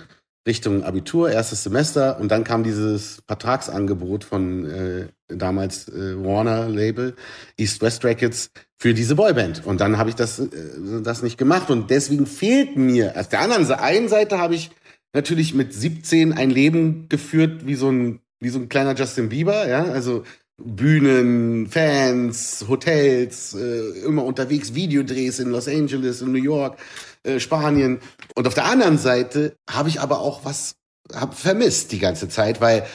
Richtung 0.46 0.84
Abitur, 0.84 1.30
erstes 1.30 1.64
Semester. 1.64 2.18
Und 2.20 2.30
dann 2.30 2.44
kam 2.44 2.62
dieses 2.62 3.22
Vertragsangebot 3.26 4.24
von 4.24 4.64
äh, 4.64 5.08
damals 5.28 5.88
äh, 5.88 6.16
Warner 6.16 6.68
Label, 6.68 7.14
East 7.56 7.82
West 7.82 8.04
Records 8.04 8.50
für 8.78 8.94
diese 8.94 9.16
Boyband. 9.16 9.66
Und 9.66 9.80
dann 9.80 9.98
habe 9.98 10.10
ich 10.10 10.16
das 10.16 10.38
äh, 10.38 10.48
das 11.02 11.22
nicht 11.22 11.36
gemacht. 11.36 11.70
Und 11.70 11.90
deswegen 11.90 12.26
fehlt 12.26 12.76
mir 12.76 13.14
auf 13.18 13.28
der 13.28 13.40
anderen 13.40 13.70
einen 13.72 14.08
Seite 14.08 14.38
habe 14.38 14.54
ich 14.54 14.70
natürlich 15.12 15.54
mit 15.54 15.72
17 15.72 16.32
ein 16.32 16.50
Leben 16.50 17.08
geführt 17.08 17.66
wie 17.66 17.74
so 17.74 17.90
ein 17.90 18.20
wie 18.38 18.50
so 18.50 18.58
ein 18.58 18.68
kleiner 18.68 18.94
Justin 18.94 19.30
Bieber, 19.30 19.66
ja, 19.66 19.84
also 19.84 20.22
Bühnen, 20.58 21.66
Fans, 21.66 22.64
Hotels, 22.68 23.54
äh, 23.54 24.04
immer 24.06 24.24
unterwegs, 24.24 24.74
Videodrehs 24.74 25.38
in 25.38 25.50
Los 25.50 25.68
Angeles, 25.68 26.22
in 26.22 26.32
New 26.32 26.42
York, 26.42 26.78
äh, 27.26 27.40
Spanien. 27.40 28.00
Und 28.34 28.46
auf 28.46 28.54
der 28.54 28.66
anderen 28.66 28.98
Seite 28.98 29.56
habe 29.68 29.88
ich 29.88 30.00
aber 30.00 30.20
auch 30.20 30.44
was 30.44 30.76
hab 31.14 31.34
vermisst 31.34 31.92
die 31.92 31.98
ganze 31.98 32.28
Zeit, 32.28 32.60
weil 32.60 32.86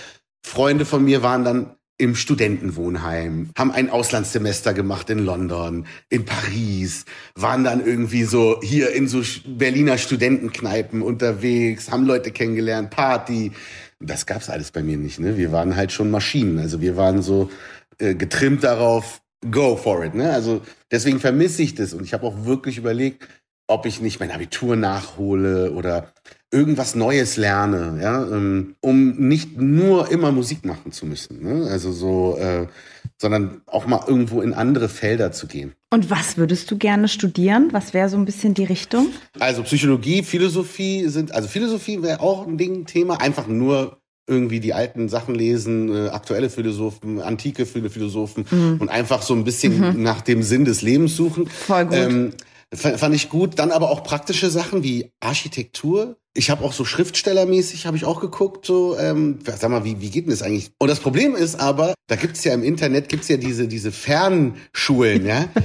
Freunde 0.45 0.85
von 0.85 1.03
mir 1.03 1.23
waren 1.23 1.43
dann 1.43 1.75
im 1.97 2.15
Studentenwohnheim, 2.15 3.51
haben 3.55 3.71
ein 3.71 3.91
Auslandssemester 3.91 4.73
gemacht 4.73 5.11
in 5.11 5.19
London, 5.19 5.85
in 6.09 6.25
Paris, 6.25 7.05
waren 7.35 7.63
dann 7.63 7.85
irgendwie 7.85 8.23
so 8.23 8.59
hier 8.63 8.91
in 8.91 9.07
so 9.07 9.21
Berliner 9.45 9.99
Studentenkneipen 9.99 11.03
unterwegs, 11.03 11.91
haben 11.91 12.07
Leute 12.07 12.31
kennengelernt, 12.31 12.89
Party. 12.89 13.51
Das 13.99 14.25
gab's 14.25 14.49
alles 14.49 14.71
bei 14.71 14.81
mir 14.81 14.97
nicht. 14.97 15.19
Ne? 15.19 15.37
Wir 15.37 15.51
waren 15.51 15.75
halt 15.75 15.91
schon 15.91 16.09
Maschinen. 16.09 16.57
Also 16.57 16.81
wir 16.81 16.97
waren 16.97 17.21
so 17.21 17.51
äh, 17.99 18.15
getrimmt 18.15 18.63
darauf, 18.63 19.21
go 19.51 19.75
for 19.75 20.03
it. 20.03 20.15
Ne? 20.15 20.33
Also 20.33 20.61
deswegen 20.89 21.19
vermisse 21.19 21.61
ich 21.61 21.75
das 21.75 21.93
und 21.93 22.03
ich 22.03 22.13
habe 22.13 22.25
auch 22.25 22.45
wirklich 22.45 22.79
überlegt, 22.79 23.27
ob 23.71 23.85
ich 23.85 24.01
nicht 24.01 24.19
mein 24.19 24.31
Abitur 24.31 24.75
nachhole 24.75 25.71
oder 25.71 26.11
irgendwas 26.51 26.95
Neues 26.95 27.37
lerne, 27.37 27.99
ja, 28.01 28.23
ähm, 28.25 28.75
um 28.81 29.11
nicht 29.27 29.57
nur 29.57 30.11
immer 30.11 30.33
Musik 30.33 30.65
machen 30.65 30.91
zu 30.91 31.05
müssen, 31.05 31.41
ne? 31.41 31.69
also 31.69 31.93
so, 31.93 32.37
äh, 32.37 32.67
sondern 33.17 33.61
auch 33.67 33.87
mal 33.87 34.03
irgendwo 34.05 34.41
in 34.41 34.53
andere 34.53 34.89
Felder 34.89 35.31
zu 35.31 35.47
gehen. 35.47 35.71
Und 35.89 36.09
was 36.09 36.35
würdest 36.35 36.69
du 36.69 36.77
gerne 36.77 37.07
studieren? 37.07 37.69
Was 37.71 37.93
wäre 37.93 38.09
so 38.09 38.17
ein 38.17 38.25
bisschen 38.25 38.53
die 38.53 38.65
Richtung? 38.65 39.07
Also 39.39 39.63
Psychologie, 39.63 40.23
Philosophie 40.23 41.07
sind, 41.07 41.33
also 41.33 41.47
Philosophie 41.47 42.01
wäre 42.01 42.19
auch 42.19 42.45
ein 42.45 42.57
Ding, 42.57 42.85
Thema, 42.85 43.21
einfach 43.21 43.47
nur 43.47 44.01
irgendwie 44.27 44.59
die 44.59 44.73
alten 44.73 45.07
Sachen 45.07 45.35
lesen, 45.35 45.93
äh, 45.93 46.09
aktuelle 46.09 46.49
Philosophen, 46.49 47.21
antike 47.21 47.65
Philosophen 47.65 48.45
mhm. 48.51 48.77
und 48.79 48.89
einfach 48.89 49.21
so 49.21 49.33
ein 49.33 49.45
bisschen 49.45 49.95
mhm. 49.95 50.03
nach 50.03 50.21
dem 50.21 50.43
Sinn 50.43 50.65
des 50.65 50.81
Lebens 50.81 51.15
suchen. 51.15 51.47
Voll 51.47 51.85
gut. 51.85 51.95
Ähm, 51.95 52.33
Fand 52.73 53.13
ich 53.13 53.29
gut. 53.29 53.59
Dann 53.59 53.71
aber 53.71 53.89
auch 53.89 54.03
praktische 54.03 54.49
Sachen 54.49 54.83
wie 54.83 55.11
Architektur. 55.19 56.17
Ich 56.33 56.49
habe 56.49 56.63
auch 56.63 56.71
so 56.71 56.85
Schriftstellermäßig 56.85 57.85
habe 57.85 57.97
ich 57.97 58.05
auch 58.05 58.21
geguckt, 58.21 58.65
so 58.65 58.97
ähm, 58.97 59.39
sag 59.43 59.69
mal, 59.69 59.83
wie, 59.83 59.99
wie 59.99 60.09
geht 60.09 60.25
denn 60.25 60.31
das 60.31 60.41
eigentlich? 60.41 60.71
Und 60.79 60.87
das 60.87 61.01
Problem 61.01 61.35
ist 61.35 61.59
aber, 61.59 61.93
da 62.07 62.15
gibt's 62.15 62.45
ja 62.45 62.53
im 62.53 62.63
Internet 62.63 63.09
gibt's 63.09 63.27
ja 63.27 63.35
diese 63.35 63.67
diese 63.67 63.91
Fernschulen, 63.91 65.25
ja. 65.25 65.49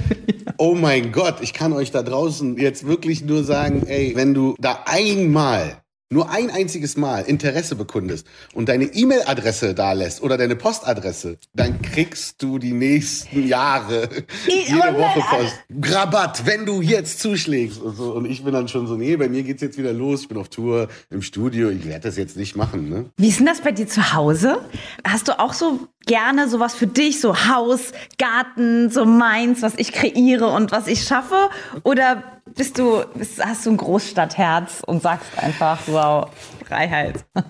Oh 0.59 0.73
mein 0.73 1.11
Gott, 1.11 1.35
ich 1.41 1.53
kann 1.53 1.71
euch 1.71 1.91
da 1.91 2.01
draußen 2.01 2.57
jetzt 2.57 2.87
wirklich 2.87 3.23
nur 3.23 3.43
sagen, 3.43 3.85
ey, 3.85 4.13
wenn 4.15 4.33
du 4.33 4.55
da 4.57 4.83
einmal 4.85 5.83
nur 6.09 6.29
ein 6.29 6.49
einziges 6.49 6.95
Mal 6.97 7.21
Interesse 7.21 7.75
bekundest 7.75 8.27
und 8.53 8.69
deine 8.69 8.85
E-Mail-Adresse 8.85 9.73
da 9.73 9.93
lässt 9.93 10.21
oder 10.21 10.37
deine 10.37 10.55
Postadresse, 10.55 11.37
dann 11.53 11.81
kriegst 11.81 12.41
du 12.41 12.59
die 12.59 12.73
nächsten 12.73 13.47
Jahre 13.47 14.09
jede 14.47 14.97
Woche 14.97 15.19
Post. 15.19 15.93
Rabatt, 15.93 16.45
wenn 16.45 16.65
du 16.65 16.81
jetzt 16.81 17.19
zuschlägst. 17.19 17.81
Und, 17.81 17.95
so. 17.95 18.13
und 18.13 18.25
ich 18.25 18.43
bin 18.43 18.53
dann 18.53 18.67
schon 18.67 18.87
so, 18.87 18.95
nee, 18.95 19.15
bei 19.17 19.27
mir 19.27 19.43
geht's 19.43 19.61
jetzt 19.61 19.77
wieder 19.77 19.93
los. 19.93 20.21
Ich 20.21 20.27
bin 20.29 20.37
auf 20.37 20.49
Tour 20.49 20.87
im 21.09 21.21
Studio. 21.21 21.69
Ich 21.69 21.85
werde 21.85 22.07
das 22.07 22.17
jetzt 22.17 22.37
nicht 22.37 22.55
machen. 22.55 22.89
Ne? 22.89 23.05
Wie 23.17 23.27
ist 23.27 23.39
denn 23.39 23.45
das 23.45 23.61
bei 23.61 23.71
dir 23.71 23.87
zu 23.87 24.13
Hause? 24.13 24.59
Hast 25.03 25.27
du 25.27 25.39
auch 25.39 25.53
so 25.53 25.87
gerne 26.05 26.47
sowas 26.47 26.73
für 26.73 26.87
dich, 26.87 27.19
so 27.19 27.47
Haus, 27.47 27.91
Garten, 28.17 28.89
so 28.89 29.05
meins, 29.05 29.61
was 29.61 29.73
ich 29.75 29.91
kreiere 29.91 30.47
und 30.47 30.71
was 30.71 30.87
ich 30.87 31.03
schaffe? 31.03 31.49
Oder 31.83 32.23
bist 32.55 32.77
du, 32.77 33.03
bist, 33.13 33.43
hast 33.43 33.65
du 33.65 33.71
ein 33.71 33.77
Großstadtherz 33.77 34.81
und 34.85 35.01
sagst 35.01 35.37
einfach, 35.37 35.79
wow, 35.87 36.29
Freiheit? 36.65 37.25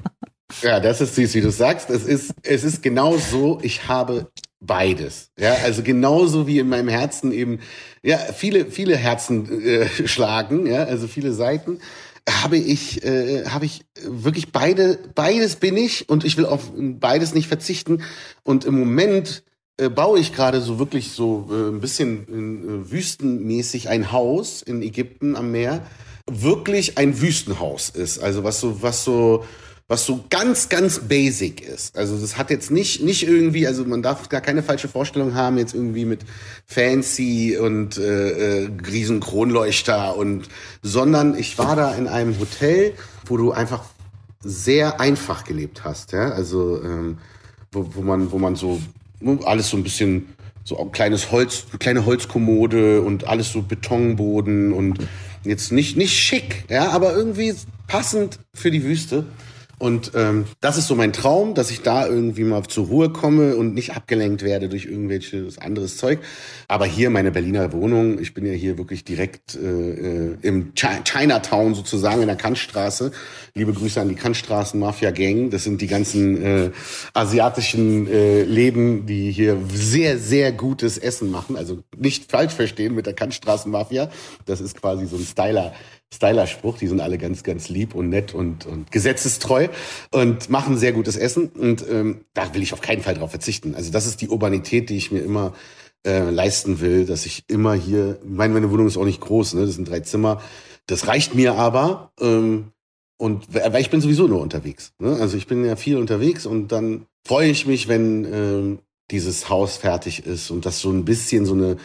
Ja, 0.61 0.79
das 0.79 1.01
ist 1.01 1.15
süß, 1.15 1.33
wie 1.35 1.41
du 1.41 1.51
sagst. 1.51 1.89
Es 1.89 2.05
ist, 2.05 2.33
es 2.41 2.63
ist 2.63 2.81
genau 2.81 3.17
so, 3.17 3.59
ich 3.61 3.89
habe 3.89 4.31
beides. 4.61 5.29
Ja, 5.37 5.53
also 5.63 5.83
genauso 5.83 6.47
wie 6.47 6.59
in 6.59 6.69
meinem 6.69 6.87
Herzen 6.87 7.33
eben, 7.33 7.59
ja, 8.01 8.17
viele, 8.17 8.71
viele 8.71 8.95
Herzen 8.95 9.61
äh, 9.61 9.87
schlagen, 10.07 10.65
ja, 10.65 10.85
also 10.85 11.07
viele 11.07 11.33
Seiten 11.33 11.79
habe 12.29 12.57
ich, 12.57 13.03
äh, 13.03 13.45
habe 13.45 13.65
ich 13.65 13.85
wirklich 14.03 14.51
beide, 14.51 14.99
beides 15.15 15.55
bin 15.57 15.77
ich 15.77 16.09
und 16.09 16.25
ich 16.25 16.37
will 16.37 16.45
auf 16.45 16.71
beides 16.75 17.33
nicht 17.33 17.47
verzichten. 17.47 18.03
Und 18.43 18.65
im 18.65 18.77
Moment 18.77 19.43
äh, 19.77 19.89
baue 19.89 20.19
ich 20.19 20.33
gerade 20.33 20.61
so 20.61 20.79
wirklich 20.79 21.11
so 21.11 21.47
äh, 21.51 21.69
ein 21.69 21.79
bisschen 21.79 22.83
äh, 22.87 22.91
wüstenmäßig 22.91 23.89
ein 23.89 24.11
Haus 24.11 24.61
in 24.61 24.81
Ägypten 24.81 25.35
am 25.35 25.51
Meer. 25.51 25.81
Wirklich 26.29 26.97
ein 26.97 27.21
Wüstenhaus 27.21 27.89
ist. 27.89 28.19
Also 28.19 28.43
was 28.43 28.59
so, 28.59 28.81
was 28.81 29.03
so, 29.03 29.45
was 29.87 30.05
so 30.05 30.25
ganz, 30.29 30.67
ganz 30.67 30.99
basic 30.99 31.61
ist. 31.61 31.95
Also 31.95 32.17
das 32.17 32.37
hat 32.37 32.49
jetzt 32.49 32.71
nicht, 32.71 33.03
nicht 33.03 33.25
irgendwie, 33.25 33.67
also 33.67 33.85
man 33.85 34.01
darf 34.01 34.27
gar 34.27 34.41
keine 34.41 34.63
falsche 34.63 34.89
Vorstellung 34.89 35.35
haben, 35.35 35.57
jetzt 35.57 35.73
irgendwie 35.73 36.05
mit 36.05 36.25
fancy 36.65 37.57
und 37.57 37.97
äh, 37.97 38.63
äh, 38.63 38.69
riesen 38.85 39.21
Kronleuchter 39.21 40.17
und, 40.17 40.49
sondern 40.81 41.37
ich 41.37 41.57
war 41.57 41.75
da 41.75 41.93
in 41.95 42.07
einem 42.07 42.37
Hotel, 42.39 42.93
wo 43.27 43.37
du 43.37 43.51
einfach 43.51 43.85
sehr 44.43 44.99
einfach 44.99 45.45
gelebt 45.45 45.83
hast, 45.83 46.11
ja, 46.11 46.29
also 46.31 46.81
ähm, 46.83 47.17
wo, 47.71 47.89
wo 47.95 48.01
man, 48.01 48.31
wo 48.31 48.39
man 48.39 48.55
so 48.55 48.81
alles 49.45 49.69
so 49.69 49.77
ein 49.77 49.83
bisschen 49.83 50.27
so 50.63 50.77
ein 50.79 50.91
kleines 50.91 51.31
Holz, 51.31 51.65
kleine 51.79 52.05
Holzkommode 52.05 53.01
und 53.01 53.27
alles 53.27 53.51
so 53.51 53.61
Betonboden 53.61 54.73
und 54.73 54.99
jetzt 55.43 55.71
nicht 55.71 55.95
nicht 55.95 56.17
schick, 56.17 56.65
ja, 56.69 56.89
aber 56.89 57.13
irgendwie 57.13 57.53
passend 57.87 58.39
für 58.53 58.69
die 58.69 58.83
Wüste. 58.83 59.25
Und 59.79 60.13
ähm, 60.15 60.45
das 60.59 60.77
ist 60.77 60.87
so 60.87 60.95
mein 60.95 61.13
Traum, 61.13 61.53
dass 61.53 61.69
ich 61.69 61.83
da 61.83 62.07
irgendwie 62.07 62.43
mal 62.43 62.63
zur 62.63 62.87
Ruhe 62.87 63.11
komme 63.11 63.55
und 63.55 63.75
nicht 63.75 63.95
abgelenkt 63.95 64.41
werde 64.41 64.69
durch 64.69 64.85
irgendwelches 64.85 65.59
anderes 65.59 65.97
Zeug. 65.97 66.19
Aber 66.67 66.85
hier 66.85 67.11
meine 67.11 67.29
Berliner 67.31 67.71
Wohnung, 67.73 68.19
ich 68.19 68.33
bin 68.33 68.47
ja 68.47 68.53
hier 68.53 68.79
wirklich 68.79 69.03
direkt 69.03 69.55
äh, 69.55 70.29
äh 70.31 70.37
im 70.41 70.73
Chinatown 70.73 71.75
sozusagen 71.75 72.21
in 72.21 72.27
der 72.27 72.37
Kantstraße. 72.37 73.11
Liebe 73.53 73.71
Grüße 73.71 74.01
an 74.01 74.09
die 74.09 74.15
Kantstraßen 74.15 74.79
Mafia 74.79 75.11
Gang. 75.11 75.51
Das 75.51 75.63
sind 75.63 75.79
die 75.79 75.87
ganzen 75.87 76.41
äh, 76.41 76.71
asiatischen 77.13 78.07
äh, 78.07 78.43
Läden, 78.43 79.05
die 79.05 79.31
hier 79.31 79.57
sehr 79.71 80.17
sehr 80.17 80.51
gutes 80.53 80.97
Essen 80.97 81.29
machen. 81.29 81.55
Also 81.55 81.83
nicht 81.95 82.31
falsch 82.31 82.53
verstehen 82.53 82.95
mit 82.95 83.05
der 83.05 83.13
Kantstraßen 83.13 83.71
Mafia. 83.71 84.09
Das 84.47 84.59
ist 84.59 84.81
quasi 84.81 85.05
so 85.05 85.17
ein 85.17 85.23
Styler 85.23 85.73
Styler-Spruch. 86.13 86.77
Die 86.77 86.87
sind 86.87 87.01
alle 87.01 87.17
ganz, 87.17 87.43
ganz 87.43 87.69
lieb 87.69 87.93
und 87.93 88.09
nett 88.09 88.33
und, 88.33 88.65
und 88.65 88.91
gesetzestreu 88.91 89.66
und 90.11 90.49
machen 90.49 90.77
sehr 90.77 90.93
gutes 90.93 91.17
Essen. 91.17 91.49
Und 91.49 91.85
ähm, 91.89 92.21
da 92.33 92.53
will 92.53 92.61
ich 92.61 92.73
auf 92.73 92.81
keinen 92.81 93.01
Fall 93.01 93.15
drauf 93.15 93.31
verzichten. 93.31 93.75
Also 93.75 93.91
das 93.91 94.05
ist 94.05 94.21
die 94.21 94.29
Urbanität, 94.29 94.89
die 94.89 94.97
ich 94.97 95.11
mir 95.11 95.19
immer 95.19 95.53
äh, 96.05 96.29
leisten 96.29 96.79
will, 96.79 97.05
dass 97.05 97.25
ich 97.25 97.43
immer 97.47 97.73
hier, 97.73 98.19
ich 98.23 98.29
meine, 98.29 98.53
meine 98.53 98.71
Wohnung 98.71 98.87
ist 98.87 98.97
auch 98.97 99.05
nicht 99.05 99.21
groß, 99.21 99.55
ne? 99.55 99.65
das 99.65 99.75
sind 99.75 99.89
drei 99.89 100.01
Zimmer. 100.01 100.41
Das 100.85 101.07
reicht 101.07 101.35
mir 101.35 101.55
aber. 101.55 102.11
Ähm, 102.19 102.71
und 103.17 103.53
weil 103.53 103.81
ich 103.81 103.89
bin 103.89 103.99
sowieso 103.99 104.27
nur 104.27 104.41
unterwegs. 104.41 104.93
Ne? 104.99 105.17
Also 105.19 105.37
ich 105.37 105.47
bin 105.47 105.65
ja 105.65 105.75
viel 105.75 105.97
unterwegs 105.97 106.45
und 106.45 106.71
dann 106.71 107.07
freue 107.25 107.49
ich 107.49 107.65
mich, 107.65 107.87
wenn 107.87 108.25
ähm, 108.31 108.79
dieses 109.09 109.49
Haus 109.49 109.77
fertig 109.77 110.25
ist 110.25 110.51
und 110.51 110.65
das 110.65 110.79
so 110.79 110.91
ein 110.91 111.05
bisschen 111.05 111.45
so 111.45 111.53
eine 111.53 111.77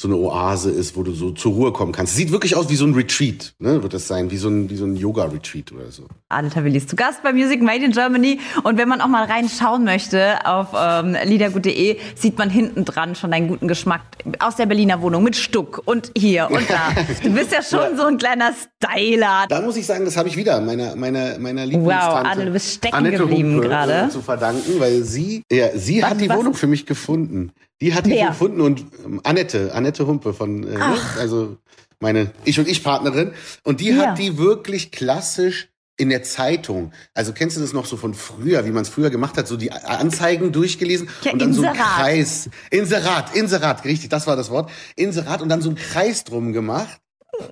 so 0.00 0.06
eine 0.06 0.16
Oase 0.16 0.70
ist, 0.70 0.96
wo 0.96 1.02
du 1.02 1.12
so 1.12 1.32
zur 1.32 1.54
Ruhe 1.54 1.72
kommen 1.72 1.90
kannst. 1.90 2.14
Sieht 2.14 2.30
wirklich 2.30 2.54
aus 2.54 2.68
wie 2.68 2.76
so 2.76 2.86
ein 2.86 2.94
Retreat, 2.94 3.54
ne? 3.58 3.82
Wird 3.82 3.94
das 3.94 4.06
sein, 4.06 4.30
wie 4.30 4.36
so 4.36 4.48
ein, 4.48 4.70
wie 4.70 4.76
so 4.76 4.84
ein 4.84 4.94
Yoga-Retreat 4.94 5.72
oder 5.72 5.90
so. 5.90 6.04
Adel 6.28 6.52
Tawili 6.52 6.76
ist 6.76 6.88
zu 6.88 6.94
Gast 6.94 7.24
bei 7.24 7.32
Music 7.32 7.60
Made 7.60 7.84
in 7.84 7.90
Germany. 7.90 8.38
Und 8.62 8.78
wenn 8.78 8.88
man 8.88 9.00
auch 9.00 9.08
mal 9.08 9.24
reinschauen 9.24 9.82
möchte 9.82 10.46
auf 10.46 10.68
ähm, 10.78 11.16
liedergut.de, 11.24 11.98
sieht 12.14 12.38
man 12.38 12.48
hinten 12.48 12.84
dran 12.84 13.16
schon 13.16 13.32
deinen 13.32 13.48
guten 13.48 13.66
Geschmack 13.66 14.02
aus 14.38 14.54
der 14.54 14.66
Berliner 14.66 15.02
Wohnung 15.02 15.24
mit 15.24 15.34
Stuck 15.34 15.82
und 15.84 16.12
hier 16.16 16.48
und 16.48 16.70
da. 16.70 16.92
Du 17.24 17.30
bist 17.30 17.50
ja 17.50 17.62
schon 17.62 17.92
ja. 17.92 17.96
so 17.96 18.04
ein 18.04 18.18
kleiner 18.18 18.52
Styler. 18.52 19.46
Da 19.48 19.60
muss 19.60 19.76
ich 19.76 19.84
sagen, 19.84 20.04
das 20.04 20.16
habe 20.16 20.28
ich 20.28 20.36
wieder 20.36 20.60
meiner, 20.60 20.94
meiner, 20.94 21.40
meiner 21.40 21.66
Lieblingstante. 21.66 22.24
Wow, 22.24 22.32
Adel, 22.32 22.46
du 22.46 22.52
bist 22.52 22.74
stecken 22.74 22.94
Annette 22.94 23.18
geblieben 23.18 23.60
gerade. 23.60 24.06
Äh, 24.06 24.08
zu 24.10 24.22
verdanken, 24.22 24.78
weil 24.78 25.02
sie, 25.02 25.42
ja, 25.50 25.76
sie 25.76 26.02
was, 26.02 26.10
hat 26.10 26.20
die 26.20 26.28
was? 26.28 26.36
Wohnung 26.36 26.54
für 26.54 26.68
mich 26.68 26.86
gefunden. 26.86 27.50
Die 27.80 27.94
hat 27.94 28.06
die 28.06 28.10
Wer? 28.10 28.28
gefunden 28.28 28.60
und 28.60 28.84
ähm, 29.04 29.20
Annette, 29.24 29.74
Annette 29.74 30.06
Humpe 30.06 30.34
von, 30.34 30.64
äh, 30.64 30.78
ne? 30.78 30.96
also 31.18 31.56
meine 32.00 32.32
Ich 32.44 32.58
und 32.58 32.68
Ich 32.68 32.82
Partnerin. 32.82 33.32
Und 33.62 33.80
die 33.80 33.90
ja. 33.90 34.06
hat 34.06 34.18
die 34.18 34.38
wirklich 34.38 34.90
klassisch 34.90 35.68
in 35.96 36.10
der 36.10 36.22
Zeitung. 36.22 36.92
Also 37.12 37.32
kennst 37.32 37.56
du 37.56 37.60
das 37.60 37.72
noch 37.72 37.84
so 37.84 37.96
von 37.96 38.14
früher, 38.14 38.64
wie 38.64 38.70
man 38.70 38.82
es 38.82 38.88
früher 38.88 39.10
gemacht 39.10 39.36
hat, 39.36 39.48
so 39.48 39.56
die 39.56 39.72
Anzeigen 39.72 40.52
durchgelesen 40.52 41.08
ja, 41.22 41.32
und 41.32 41.40
dann 41.40 41.50
Inserat. 41.50 41.76
so 41.76 41.82
ein 41.82 41.86
Kreis. 41.86 42.50
Inserat, 42.70 43.34
Inserat, 43.34 43.84
richtig, 43.84 44.08
das 44.08 44.26
war 44.26 44.36
das 44.36 44.50
Wort. 44.50 44.70
Inserat 44.94 45.42
und 45.42 45.48
dann 45.48 45.60
so 45.60 45.70
ein 45.70 45.76
Kreis 45.76 46.22
drum 46.24 46.52
gemacht 46.52 47.00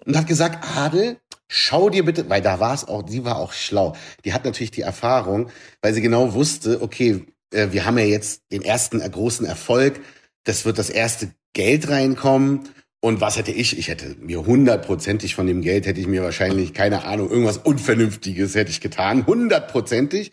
und 0.07 0.17
hat 0.17 0.29
gesagt, 0.29 0.65
Adel, 0.77 1.19
schau 1.49 1.91
dir 1.91 2.05
bitte, 2.05 2.29
weil 2.31 2.41
da 2.41 2.61
war 2.61 2.75
es 2.75 2.87
auch, 2.87 3.09
sie 3.09 3.25
war 3.25 3.37
auch 3.37 3.53
schlau. 3.53 3.97
Die 4.25 4.33
hat 4.33 4.45
natürlich 4.45 4.71
die 4.71 4.83
Erfahrung, 4.83 5.51
weil 5.83 5.93
sie 5.93 6.01
genau 6.01 6.33
wusste, 6.33 6.83
okay, 6.83 7.27
äh, 7.53 7.69
wir 7.73 7.85
haben 7.85 7.99
ja 7.99 8.05
jetzt 8.05 8.43
den 8.53 8.63
ersten 8.63 8.99
großen 8.99 9.47
Erfolg 9.47 10.01
das 10.47 10.65
wird 10.65 10.79
das 10.79 10.91
erste 10.91 11.33
Geld 11.53 11.91
reinkommen. 11.91 12.69
Und 13.01 13.21
was 13.21 13.37
hätte 13.37 13.53
ich? 13.53 13.79
Ich 13.79 13.89
hätte 13.89 14.17
mir 14.21 14.47
hundertprozentig 14.47 15.35
von 15.35 15.47
dem 15.47 15.61
Geld 15.61 15.87
hätte 15.87 16.01
ich 16.01 16.07
mir 16.07 16.23
wahrscheinlich, 16.23 16.73
keine 16.73 17.05
Ahnung, 17.05 17.31
irgendwas 17.31 17.59
Unvernünftiges 17.59 18.55
hätte 18.55 18.71
ich 18.71 18.81
getan. 18.81 19.27
Hundertprozentig. 19.27 20.33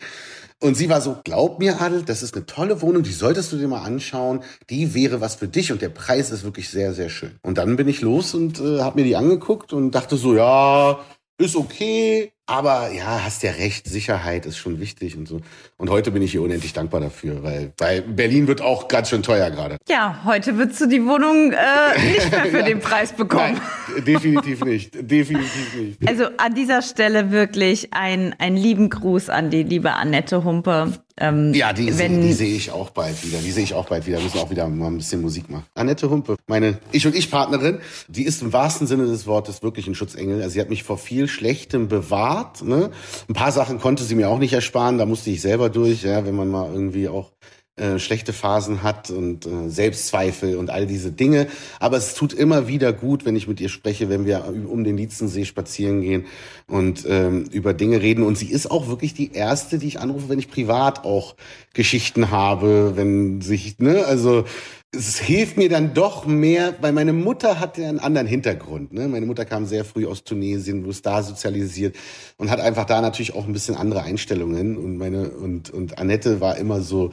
Und 0.60 0.76
sie 0.76 0.88
war 0.88 1.00
so, 1.00 1.18
glaub 1.24 1.58
mir, 1.58 1.80
Adel, 1.80 2.04
das 2.04 2.22
ist 2.22 2.34
eine 2.34 2.46
tolle 2.46 2.80
Wohnung, 2.80 3.02
die 3.02 3.12
solltest 3.12 3.52
du 3.52 3.58
dir 3.58 3.68
mal 3.68 3.82
anschauen. 3.82 4.42
Die 4.70 4.94
wäre 4.94 5.20
was 5.20 5.34
für 5.34 5.48
dich 5.48 5.72
und 5.72 5.82
der 5.82 5.90
Preis 5.90 6.30
ist 6.30 6.44
wirklich 6.44 6.70
sehr, 6.70 6.94
sehr 6.94 7.10
schön. 7.10 7.32
Und 7.42 7.58
dann 7.58 7.76
bin 7.76 7.88
ich 7.88 8.00
los 8.00 8.34
und 8.34 8.60
äh, 8.60 8.80
habe 8.80 9.00
mir 9.00 9.04
die 9.04 9.16
angeguckt 9.16 9.72
und 9.72 9.90
dachte 9.90 10.16
so, 10.16 10.34
ja, 10.34 11.00
ist 11.38 11.56
okay, 11.56 12.32
aber 12.46 12.90
ja, 12.92 13.24
hast 13.24 13.42
ja 13.42 13.52
recht, 13.52 13.86
Sicherheit 13.86 14.44
ist 14.44 14.58
schon 14.58 14.78
wichtig 14.78 15.16
und 15.16 15.26
so. 15.26 15.40
Und 15.78 15.88
heute 15.88 16.10
bin 16.10 16.22
ich 16.22 16.32
hier 16.32 16.42
unendlich 16.42 16.72
dankbar 16.74 17.00
dafür, 17.00 17.42
weil, 17.42 17.72
weil 17.78 18.02
Berlin 18.02 18.46
wird 18.46 18.60
auch 18.60 18.88
ganz 18.88 19.08
schön 19.08 19.22
teuer 19.22 19.50
gerade. 19.50 19.78
Ja, 19.88 20.20
heute 20.24 20.58
würdest 20.58 20.80
du 20.80 20.86
die 20.86 21.04
Wohnung 21.04 21.52
äh, 21.52 22.00
nicht 22.00 22.30
mehr 22.30 22.46
für 22.46 22.62
den 22.64 22.80
Preis 22.80 23.12
bekommen. 23.12 23.60
Nein, 23.94 24.04
definitiv 24.04 24.64
nicht. 24.64 24.94
Definitiv 24.94 25.74
nicht. 25.74 26.08
Also 26.08 26.26
an 26.36 26.54
dieser 26.54 26.82
Stelle 26.82 27.30
wirklich 27.30 27.94
ein, 27.94 28.34
ein 28.38 28.56
lieben 28.56 28.90
Gruß 28.90 29.30
an 29.30 29.50
die 29.50 29.62
liebe 29.62 29.92
Annette 29.92 30.44
Humpe. 30.44 30.92
Ähm, 31.16 31.54
ja, 31.54 31.72
die, 31.72 31.96
wenn, 31.96 32.22
die 32.22 32.32
sehe 32.32 32.56
ich 32.56 32.72
auch 32.72 32.90
bald 32.90 33.24
wieder. 33.24 33.38
Die 33.38 33.52
sehe 33.52 33.62
ich 33.62 33.72
auch 33.72 33.86
bald 33.86 34.06
wieder. 34.06 34.18
Wir 34.18 34.24
müssen 34.24 34.38
auch 34.38 34.50
wieder 34.50 34.68
mal 34.68 34.88
ein 34.88 34.96
bisschen 34.96 35.22
Musik 35.22 35.48
machen. 35.48 35.64
Annette 35.74 36.10
Humpe, 36.10 36.36
meine 36.48 36.78
Ich- 36.90 37.06
und 37.06 37.14
Ich-Partnerin, 37.14 37.78
die 38.08 38.24
ist 38.24 38.42
im 38.42 38.52
wahrsten 38.52 38.86
Sinne 38.88 39.06
des 39.06 39.26
Wortes 39.26 39.62
wirklich 39.62 39.86
ein 39.86 39.94
Schutzengel. 39.94 40.42
Also 40.42 40.54
sie 40.54 40.60
hat 40.60 40.70
mich 40.70 40.82
vor 40.82 40.98
viel 40.98 41.28
Schlechtem 41.28 41.86
bewahrt. 41.88 42.33
Ne? 42.62 42.90
Ein 43.28 43.34
paar 43.34 43.52
Sachen 43.52 43.80
konnte 43.80 44.04
sie 44.04 44.14
mir 44.14 44.28
auch 44.28 44.38
nicht 44.38 44.52
ersparen. 44.52 44.98
Da 44.98 45.06
musste 45.06 45.30
ich 45.30 45.40
selber 45.40 45.70
durch, 45.70 46.02
ja, 46.02 46.24
wenn 46.26 46.34
man 46.34 46.48
mal 46.48 46.72
irgendwie 46.72 47.08
auch 47.08 47.30
äh, 47.76 47.98
schlechte 47.98 48.32
Phasen 48.32 48.84
hat 48.84 49.10
und 49.10 49.46
äh, 49.46 49.68
Selbstzweifel 49.68 50.56
und 50.58 50.70
all 50.70 50.86
diese 50.86 51.10
Dinge. 51.10 51.48
Aber 51.80 51.96
es 51.96 52.14
tut 52.14 52.32
immer 52.32 52.68
wieder 52.68 52.92
gut, 52.92 53.24
wenn 53.24 53.34
ich 53.34 53.48
mit 53.48 53.60
ihr 53.60 53.68
spreche, 53.68 54.08
wenn 54.08 54.26
wir 54.26 54.44
um 54.68 54.84
den 54.84 54.96
Lietzensee 54.96 55.44
spazieren 55.44 56.00
gehen 56.00 56.26
und 56.68 57.04
ähm, 57.08 57.46
über 57.50 57.74
Dinge 57.74 58.00
reden. 58.00 58.22
Und 58.22 58.38
sie 58.38 58.46
ist 58.46 58.70
auch 58.70 58.86
wirklich 58.86 59.12
die 59.12 59.32
erste, 59.32 59.78
die 59.78 59.88
ich 59.88 59.98
anrufe, 59.98 60.28
wenn 60.28 60.38
ich 60.38 60.52
privat 60.52 61.04
auch 61.04 61.34
Geschichten 61.72 62.30
habe, 62.30 62.92
wenn 62.94 63.40
sich, 63.40 63.80
ne, 63.80 64.04
also 64.04 64.44
es 64.94 65.18
hilft 65.18 65.56
mir 65.56 65.68
dann 65.68 65.94
doch 65.94 66.26
mehr, 66.26 66.74
weil 66.80 66.92
meine 66.92 67.12
Mutter 67.12 67.60
hatte 67.60 67.86
einen 67.86 67.98
anderen 67.98 68.26
Hintergrund. 68.26 68.92
Ne? 68.92 69.08
Meine 69.08 69.26
Mutter 69.26 69.44
kam 69.44 69.66
sehr 69.66 69.84
früh 69.84 70.06
aus 70.06 70.24
Tunesien, 70.24 70.84
wurde 70.84 70.98
da 71.02 71.22
sozialisiert 71.22 71.96
und 72.36 72.50
hat 72.50 72.60
einfach 72.60 72.84
da 72.84 73.00
natürlich 73.00 73.34
auch 73.34 73.46
ein 73.46 73.52
bisschen 73.52 73.76
andere 73.76 74.02
Einstellungen. 74.02 74.76
Und 74.76 74.96
meine 74.96 75.30
und 75.30 75.70
und 75.70 75.98
Annette 75.98 76.40
war 76.40 76.56
immer 76.56 76.80
so 76.80 77.12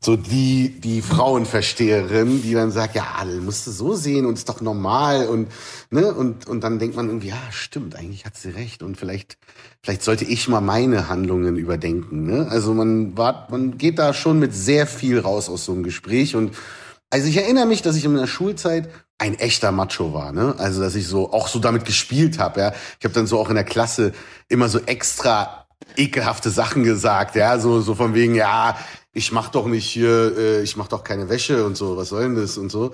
so 0.00 0.16
die 0.16 0.80
die 0.80 1.02
Frauenversteherin, 1.02 2.42
die 2.42 2.54
dann 2.54 2.70
sagt, 2.70 2.94
ja, 2.94 3.06
Adel, 3.18 3.40
musst 3.40 3.66
du 3.66 3.70
so 3.70 3.94
sehen 3.94 4.26
und 4.26 4.34
ist 4.34 4.48
doch 4.48 4.60
normal 4.60 5.28
und 5.28 5.48
ne 5.90 6.12
und 6.12 6.48
und 6.48 6.64
dann 6.64 6.78
denkt 6.78 6.96
man 6.96 7.06
irgendwie, 7.08 7.28
ja, 7.28 7.40
stimmt, 7.50 7.96
eigentlich 7.96 8.24
hat 8.24 8.36
sie 8.36 8.50
recht 8.50 8.82
und 8.82 8.96
vielleicht 8.96 9.36
vielleicht 9.82 10.02
sollte 10.02 10.24
ich 10.24 10.48
mal 10.48 10.60
meine 10.60 11.08
Handlungen 11.08 11.56
überdenken. 11.56 12.24
Ne? 12.24 12.48
Also 12.50 12.74
man 12.74 13.16
war 13.16 13.46
man 13.50 13.78
geht 13.78 13.98
da 13.98 14.14
schon 14.14 14.38
mit 14.38 14.54
sehr 14.54 14.86
viel 14.86 15.18
raus 15.18 15.48
aus 15.48 15.66
so 15.66 15.72
einem 15.72 15.82
Gespräch 15.82 16.34
und 16.34 16.52
also 17.10 17.26
ich 17.26 17.36
erinnere 17.36 17.66
mich, 17.66 17.82
dass 17.82 17.96
ich 17.96 18.04
in 18.04 18.14
der 18.14 18.26
Schulzeit 18.26 18.88
ein 19.18 19.38
echter 19.38 19.72
Macho 19.72 20.14
war, 20.14 20.32
ne? 20.32 20.54
Also 20.58 20.80
dass 20.80 20.94
ich 20.94 21.06
so 21.06 21.32
auch 21.32 21.48
so 21.48 21.58
damit 21.58 21.84
gespielt 21.84 22.38
habe, 22.38 22.60
ja. 22.60 22.72
Ich 22.98 23.04
habe 23.04 23.14
dann 23.14 23.26
so 23.26 23.38
auch 23.38 23.48
in 23.48 23.56
der 23.56 23.64
Klasse 23.64 24.12
immer 24.48 24.68
so 24.68 24.78
extra 24.80 25.66
ekelhafte 25.96 26.50
Sachen 26.50 26.84
gesagt, 26.84 27.34
ja, 27.36 27.58
so 27.58 27.80
so 27.80 27.94
von 27.94 28.14
wegen, 28.14 28.34
ja, 28.34 28.76
ich 29.12 29.32
mach 29.32 29.48
doch 29.48 29.66
nicht 29.66 29.86
hier, 29.86 30.36
äh, 30.36 30.62
ich 30.62 30.76
mach 30.76 30.88
doch 30.88 31.04
keine 31.04 31.28
Wäsche 31.28 31.64
und 31.66 31.76
so, 31.76 31.96
was 31.96 32.10
soll 32.10 32.22
denn 32.22 32.36
das 32.36 32.56
und 32.58 32.70
so. 32.70 32.92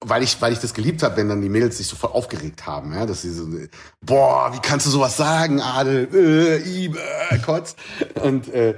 Weil 0.00 0.22
ich, 0.22 0.40
weil 0.40 0.52
ich 0.52 0.60
das 0.60 0.74
geliebt 0.74 1.02
habe, 1.02 1.16
wenn 1.16 1.28
dann 1.28 1.40
die 1.42 1.48
Mädels 1.48 1.78
sich 1.78 1.88
so 1.88 1.96
voll 1.96 2.10
aufgeregt 2.12 2.66
haben, 2.66 2.94
ja, 2.94 3.04
dass 3.04 3.22
sie 3.22 3.32
so, 3.32 3.48
boah, 4.00 4.52
wie 4.54 4.60
kannst 4.60 4.86
du 4.86 4.90
sowas 4.90 5.16
sagen, 5.16 5.60
Adel, 5.60 6.08
äh, 6.14 6.84
Ibe, 6.84 7.00
äh, 7.30 7.38
Kotz. 7.38 7.74
Und 8.22 8.48
äh, 8.54 8.76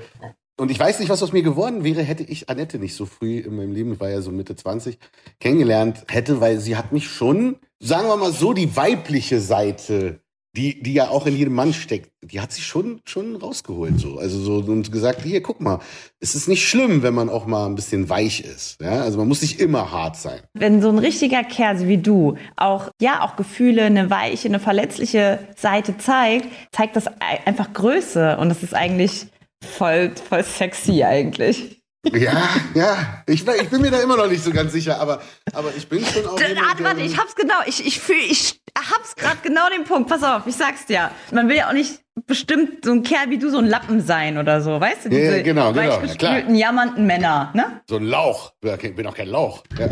und 0.61 0.71
ich 0.71 0.79
weiß 0.79 1.01
nicht, 1.01 1.09
was 1.09 1.23
aus 1.23 1.33
mir 1.33 1.43
geworden 1.43 1.85
wäre, 1.85 2.03
hätte 2.03 2.23
ich 2.23 2.51
Annette 2.51 2.79
nicht 2.79 2.95
so 2.95 3.07
früh 3.07 3.39
in 3.39 3.57
meinem 3.57 3.73
Leben, 3.73 3.95
ich 3.95 4.01
war 4.01 4.11
ja 4.11 4.21
so 4.21 4.31
Mitte 4.31 4.55
20, 4.55 4.99
kennengelernt 5.41 6.05
hätte, 6.09 6.41
weil 6.41 6.61
sie 6.61 6.77
hat 6.77 6.93
mich 6.93 7.09
schon, 7.09 7.57
sagen 7.79 8.09
wir 8.09 8.17
mal 8.17 8.33
so, 8.33 8.53
die 8.53 8.77
weibliche 8.77 9.41
Seite, 9.41 10.21
die, 10.57 10.83
die 10.83 10.95
ja 10.95 11.09
auch 11.09 11.27
in 11.27 11.37
jedem 11.37 11.55
Mann 11.55 11.73
steckt, 11.73 12.11
die 12.23 12.41
hat 12.41 12.53
sie 12.53 12.61
schon, 12.61 13.01
schon 13.05 13.37
rausgeholt, 13.37 13.99
so. 13.99 14.19
Also 14.19 14.39
so, 14.41 14.57
und 14.71 14.91
gesagt, 14.91 15.23
hier, 15.23 15.43
guck 15.43 15.61
mal, 15.61 15.79
es 16.19 16.35
ist 16.35 16.49
nicht 16.49 16.69
schlimm, 16.69 17.03
wenn 17.03 17.15
man 17.15 17.29
auch 17.29 17.47
mal 17.47 17.67
ein 17.67 17.77
bisschen 17.77 18.09
weich 18.09 18.41
ist, 18.41 18.81
ja. 18.81 19.01
Also 19.01 19.19
man 19.19 19.29
muss 19.29 19.43
nicht 19.43 19.61
immer 19.61 19.93
hart 19.93 20.17
sein. 20.17 20.41
Wenn 20.53 20.83
so 20.83 20.89
ein 20.89 20.99
richtiger 20.99 21.45
Kerl 21.45 21.87
wie 21.87 21.99
du 21.99 22.37
auch, 22.57 22.91
ja, 23.01 23.23
auch 23.23 23.37
Gefühle, 23.37 23.85
eine 23.85 24.11
weiche, 24.11 24.49
eine 24.49 24.61
verletzliche 24.61 25.39
Seite 25.57 25.97
zeigt, 25.99 26.49
zeigt 26.73 26.97
das 26.97 27.07
einfach 27.47 27.73
Größe 27.73 28.37
und 28.37 28.49
das 28.49 28.63
ist 28.63 28.75
eigentlich, 28.75 29.29
voll, 29.65 30.13
voll 30.29 30.45
sexy 30.45 31.05
eigentlich. 31.05 31.81
Ja, 32.13 32.49
ja, 32.75 33.23
ich, 33.27 33.47
ich, 33.47 33.69
bin 33.69 33.83
mir 33.83 33.91
da 33.91 34.01
immer 34.01 34.17
noch 34.17 34.27
nicht 34.27 34.43
so 34.43 34.51
ganz 34.53 34.73
sicher, 34.73 34.99
aber, 34.99 35.21
aber 35.53 35.71
ich 35.77 35.87
bin 35.87 36.03
schon 36.03 36.27
auch. 36.27 36.41
Jemand, 36.41 36.83
warte, 36.83 37.03
ich 37.03 37.19
hab's 37.19 37.35
genau, 37.35 37.57
ich, 37.67 37.87
ich 37.87 38.01
fühle, 38.01 38.21
ich 38.21 38.63
hab's 38.75 39.15
gerade 39.17 39.37
genau 39.43 39.69
den 39.69 39.85
Punkt. 39.85 40.09
Pass 40.09 40.23
auf, 40.23 40.47
ich 40.47 40.57
sag's 40.57 40.87
dir. 40.87 41.11
Man 41.31 41.51
will 41.51 41.57
ja 41.57 41.69
auch 41.69 41.75
nicht 41.75 42.01
bestimmt 42.27 42.87
so 42.87 42.93
ein 42.93 43.03
Kerl 43.03 43.29
wie 43.29 43.37
du 43.37 43.51
so 43.51 43.59
ein 43.59 43.67
Lappen 43.67 44.01
sein 44.01 44.39
oder 44.39 44.63
so, 44.63 44.81
weißt 44.81 45.05
du? 45.05 45.09
Diese 45.11 45.37
ja, 45.37 45.43
genau, 45.43 45.75
genau. 45.75 46.01
Ja, 46.21 46.39
jammernden 46.49 47.07
Männer, 47.07 47.51
ne? 47.55 47.83
So 47.89 47.97
ein 47.97 48.05
Lauch. 48.05 48.55
Ich 48.63 48.95
bin 48.95 49.07
auch 49.07 49.15
kein 49.15 49.29
Lauch. 49.29 49.63
Ja. 49.79 49.87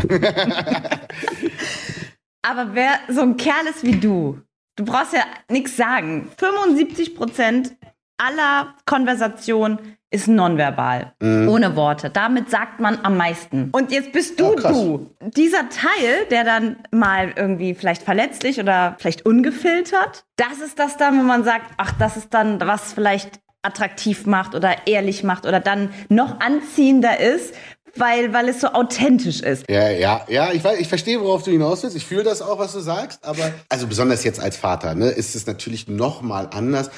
aber 2.43 2.71
wer 2.73 3.01
so 3.09 3.21
ein 3.21 3.37
Kerl 3.37 3.67
ist 3.69 3.85
wie 3.85 3.97
du, 3.97 4.41
du 4.77 4.85
brauchst 4.87 5.13
ja 5.13 5.25
nichts 5.51 5.77
sagen. 5.77 6.31
75 6.39 7.15
Prozent 7.15 7.77
aller 8.19 8.75
Konversation 8.85 9.79
ist 10.11 10.27
nonverbal, 10.27 11.13
mhm. 11.21 11.49
ohne 11.49 11.77
Worte. 11.77 12.11
Damit 12.11 12.51
sagt 12.51 12.81
man 12.81 12.99
am 13.03 13.17
meisten. 13.17 13.69
Und 13.73 13.93
jetzt 13.93 14.13
bist 14.13 14.41
du 14.41 14.53
oh, 14.53 14.57
du. 14.57 15.11
Dieser 15.37 15.69
Teil, 15.69 16.25
der 16.31 16.45
dann 16.45 16.77
mal 16.91 17.33
irgendwie 17.37 17.75
vielleicht 17.75 18.03
verletzlich 18.03 18.59
oder 18.59 18.97
vielleicht 18.99 19.27
ungefiltert, 19.27 20.25
das 20.37 20.61
ist 20.65 20.79
das 20.79 20.97
dann, 20.97 21.19
wo 21.19 21.23
man 21.23 21.45
sagt, 21.45 21.73
ach, 21.77 21.93
das 21.99 22.17
ist 22.17 22.33
dann, 22.33 22.61
was 22.61 22.93
vielleicht 22.95 23.41
attraktiv 23.63 24.25
macht 24.25 24.55
oder 24.55 24.87
ehrlich 24.87 25.25
macht 25.25 25.45
oder 25.45 25.61
dann 25.61 25.91
noch 26.09 26.41
anziehender 26.41 27.21
ist, 27.21 27.55
weil, 27.97 28.33
weil 28.33 28.49
es 28.49 28.61
so 28.61 28.69
authentisch 28.69 29.41
ist. 29.41 29.65
Ja, 29.69 29.91
ja, 29.91 30.25
ja, 30.29 30.53
ich, 30.53 30.63
weiß, 30.63 30.79
ich 30.79 30.89
verstehe, 30.89 31.21
worauf 31.21 31.43
du 31.43 31.51
hinaus 31.51 31.83
willst. 31.83 31.97
Ich 31.97 32.07
fühle 32.07 32.23
das 32.23 32.41
auch, 32.41 32.59
was 32.59 32.73
du 32.73 32.81
sagst, 32.81 33.25
aber 33.25 33.53
also 33.69 33.87
besonders 33.87 34.25
jetzt 34.25 34.41
als 34.41 34.57
Vater, 34.57 34.95
ne, 34.95 35.09
ist 35.09 35.35
es 35.35 35.47
natürlich 35.47 35.89
noch 35.89 36.23
mal 36.23 36.49
anders, 36.53 36.91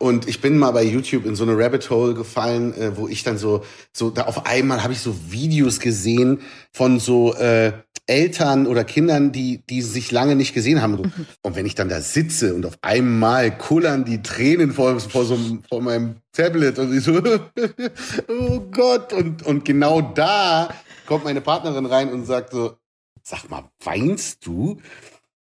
und 0.00 0.28
ich 0.28 0.40
bin 0.40 0.58
mal 0.58 0.70
bei 0.70 0.84
YouTube 0.84 1.26
in 1.26 1.34
so 1.34 1.42
eine 1.42 1.58
Rabbit 1.58 1.90
Hole 1.90 2.14
gefallen, 2.14 2.72
äh, 2.74 2.96
wo 2.96 3.08
ich 3.08 3.24
dann 3.24 3.36
so, 3.36 3.64
so 3.92 4.10
da 4.10 4.22
auf 4.22 4.46
einmal 4.46 4.84
habe 4.84 4.92
ich 4.92 5.00
so 5.00 5.14
Videos 5.28 5.80
gesehen 5.80 6.40
von 6.72 7.00
so 7.00 7.34
äh, 7.34 7.72
Eltern 8.06 8.66
oder 8.66 8.84
Kindern, 8.84 9.32
die, 9.32 9.60
die 9.68 9.82
sich 9.82 10.12
lange 10.12 10.36
nicht 10.36 10.54
gesehen 10.54 10.80
haben. 10.80 10.92
Mhm. 10.92 11.26
Und 11.42 11.56
wenn 11.56 11.66
ich 11.66 11.74
dann 11.74 11.88
da 11.88 12.00
sitze 12.00 12.54
und 12.54 12.64
auf 12.64 12.78
einmal 12.80 13.56
kullern 13.56 14.04
die 14.04 14.22
Tränen 14.22 14.72
vor, 14.72 14.98
vor, 15.00 15.24
so, 15.24 15.36
vor 15.68 15.82
meinem 15.82 16.16
Tablet 16.32 16.78
und 16.78 16.96
ich 16.96 17.04
so, 17.04 17.20
oh 18.28 18.60
Gott. 18.70 19.12
Und, 19.12 19.44
und 19.44 19.64
genau 19.64 20.00
da 20.00 20.72
kommt 21.06 21.24
meine 21.24 21.40
Partnerin 21.40 21.86
rein 21.86 22.10
und 22.10 22.24
sagt 22.24 22.52
so, 22.52 22.76
sag 23.22 23.50
mal, 23.50 23.64
weinst 23.84 24.46
du? 24.46 24.78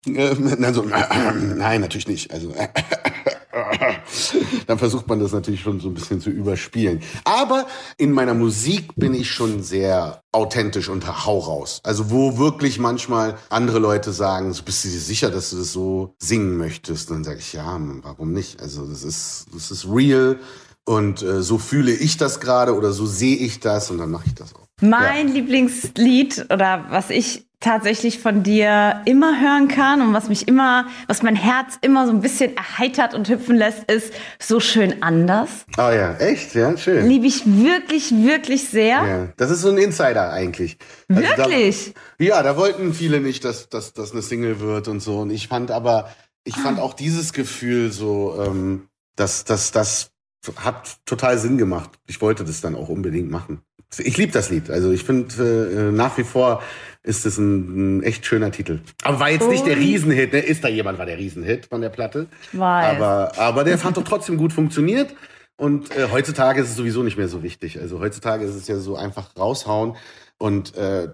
Äh, 0.07 0.35
dann 0.59 0.73
so, 0.73 0.83
nein, 1.55 1.81
natürlich 1.81 2.07
nicht. 2.07 2.31
Also 2.31 2.55
dann 4.67 4.77
versucht 4.77 5.07
man 5.07 5.19
das 5.19 5.31
natürlich 5.31 5.61
schon 5.61 5.79
so 5.79 5.89
ein 5.89 5.93
bisschen 5.93 6.21
zu 6.21 6.29
überspielen. 6.29 7.01
Aber 7.23 7.67
in 7.97 8.11
meiner 8.11 8.33
Musik 8.33 8.95
bin 8.95 9.13
ich 9.13 9.31
schon 9.31 9.63
sehr 9.63 10.21
authentisch 10.31 10.89
und 10.89 11.25
hau 11.25 11.39
raus. 11.39 11.81
Also 11.83 12.11
wo 12.11 12.37
wirklich 12.37 12.79
manchmal 12.79 13.37
andere 13.49 13.79
Leute 13.79 14.11
sagen, 14.11 14.53
so 14.53 14.63
bist 14.63 14.83
du 14.85 14.89
dir 14.89 14.99
sicher, 14.99 15.31
dass 15.31 15.49
du 15.49 15.57
das 15.57 15.71
so 15.71 16.15
singen 16.19 16.57
möchtest? 16.57 17.09
Und 17.09 17.17
dann 17.17 17.23
sage 17.23 17.39
ich, 17.39 17.53
ja, 17.53 17.79
warum 18.03 18.33
nicht? 18.33 18.61
Also 18.61 18.85
das 18.85 19.03
ist, 19.03 19.47
das 19.53 19.71
ist 19.71 19.87
real 19.89 20.39
und 20.85 21.21
äh, 21.21 21.41
so 21.41 21.57
fühle 21.57 21.91
ich 21.91 22.17
das 22.17 22.39
gerade 22.39 22.75
oder 22.75 22.91
so 22.91 23.05
sehe 23.05 23.35
ich 23.35 23.59
das 23.59 23.91
und 23.91 23.97
dann 23.97 24.09
mache 24.09 24.27
ich 24.27 24.35
das 24.35 24.55
auch. 24.55 24.67
Mein 24.81 25.27
ja. 25.27 25.33
Lieblingslied 25.33 26.45
oder 26.51 26.85
was 26.89 27.09
ich 27.09 27.46
tatsächlich 27.59 28.19
von 28.19 28.43
dir 28.43 29.01
immer 29.05 29.41
hören 29.41 29.67
kann 29.67 30.01
und 30.01 30.13
was 30.13 30.29
mich 30.29 30.47
immer, 30.47 30.87
was 31.07 31.23
mein 31.23 31.35
Herz 31.35 31.77
immer 31.81 32.05
so 32.05 32.13
ein 32.13 32.21
bisschen 32.21 32.55
erheitert 32.55 33.15
und 33.15 33.27
hüpfen 33.29 33.55
lässt, 33.55 33.89
ist 33.91 34.13
so 34.39 34.59
schön 34.59 35.01
anders. 35.01 35.65
Oh 35.77 35.89
ja, 35.89 36.13
echt? 36.17 36.53
Ja, 36.53 36.77
schön. 36.77 37.07
Liebe 37.07 37.25
ich 37.25 37.45
wirklich, 37.45 38.11
wirklich 38.11 38.69
sehr. 38.69 38.87
Ja, 38.87 39.27
das 39.37 39.49
ist 39.49 39.61
so 39.61 39.69
ein 39.69 39.77
Insider 39.77 40.31
eigentlich. 40.31 40.77
Also 41.09 41.21
wirklich? 41.21 41.93
Da, 42.19 42.25
ja, 42.25 42.43
da 42.43 42.57
wollten 42.57 42.93
viele 42.93 43.21
nicht, 43.21 43.43
dass, 43.43 43.69
dass 43.69 43.93
das 43.93 44.11
eine 44.11 44.21
Single 44.21 44.59
wird 44.59 44.87
und 44.87 44.99
so. 44.99 45.19
Und 45.21 45.31
ich 45.31 45.47
fand 45.47 45.71
aber, 45.71 46.09
ich 46.43 46.55
fand 46.55 46.79
auch 46.79 46.93
dieses 46.93 47.33
Gefühl 47.33 47.91
so, 47.91 48.39
ähm, 48.45 48.87
dass, 49.15 49.45
dass 49.45 49.71
das 49.71 50.11
hat 50.57 50.97
total 51.05 51.37
Sinn 51.37 51.57
gemacht. 51.57 51.91
Ich 52.07 52.21
wollte 52.21 52.43
das 52.43 52.61
dann 52.61 52.75
auch 52.75 52.89
unbedingt 52.89 53.29
machen. 53.29 53.61
Ich 53.97 54.17
liebe 54.17 54.31
das 54.31 54.49
Lied. 54.49 54.69
Also 54.69 54.91
ich 54.91 55.03
finde 55.03 55.89
äh, 55.89 55.91
nach 55.91 56.17
wie 56.17 56.23
vor 56.23 56.61
ist 57.03 57.25
es 57.25 57.37
ein, 57.37 57.99
ein, 57.99 58.03
echt 58.03 58.25
schöner 58.25 58.51
Titel. 58.51 58.81
Aber 59.03 59.19
war 59.19 59.29
jetzt 59.29 59.45
oh. 59.45 59.49
nicht 59.49 59.65
der 59.65 59.77
Riesenhit. 59.77 60.33
Ne? 60.33 60.39
Ist 60.39 60.63
da 60.63 60.67
jemand 60.67 60.99
war 60.99 61.05
der 61.05 61.17
Riesenhit 61.17 61.67
von 61.67 61.79
der 61.81 61.89
Platte? 61.89 62.27
Ich 62.51 62.59
weiß. 62.59 62.97
Aber, 62.97 63.31
aber 63.37 63.63
der 63.63 63.77
fand 63.77 63.95
doch 63.95 64.03
trotzdem 64.03 64.37
gut 64.37 64.51
funktioniert. 64.51 65.15
Und 65.55 65.95
äh, 65.95 66.09
heutzutage 66.11 66.61
ist 66.61 66.69
es 66.69 66.75
sowieso 66.75 67.01
nicht 67.01 67.17
mehr 67.17 67.29
so 67.29 67.43
wichtig. 67.43 67.79
Also 67.79 67.99
heutzutage 67.99 68.45
ist 68.45 68.55
es 68.55 68.67
ja 68.67 68.77
so 68.77 68.95
einfach 68.97 69.35
raushauen. 69.37 69.95
Und 70.37 70.75
äh, 70.75 71.09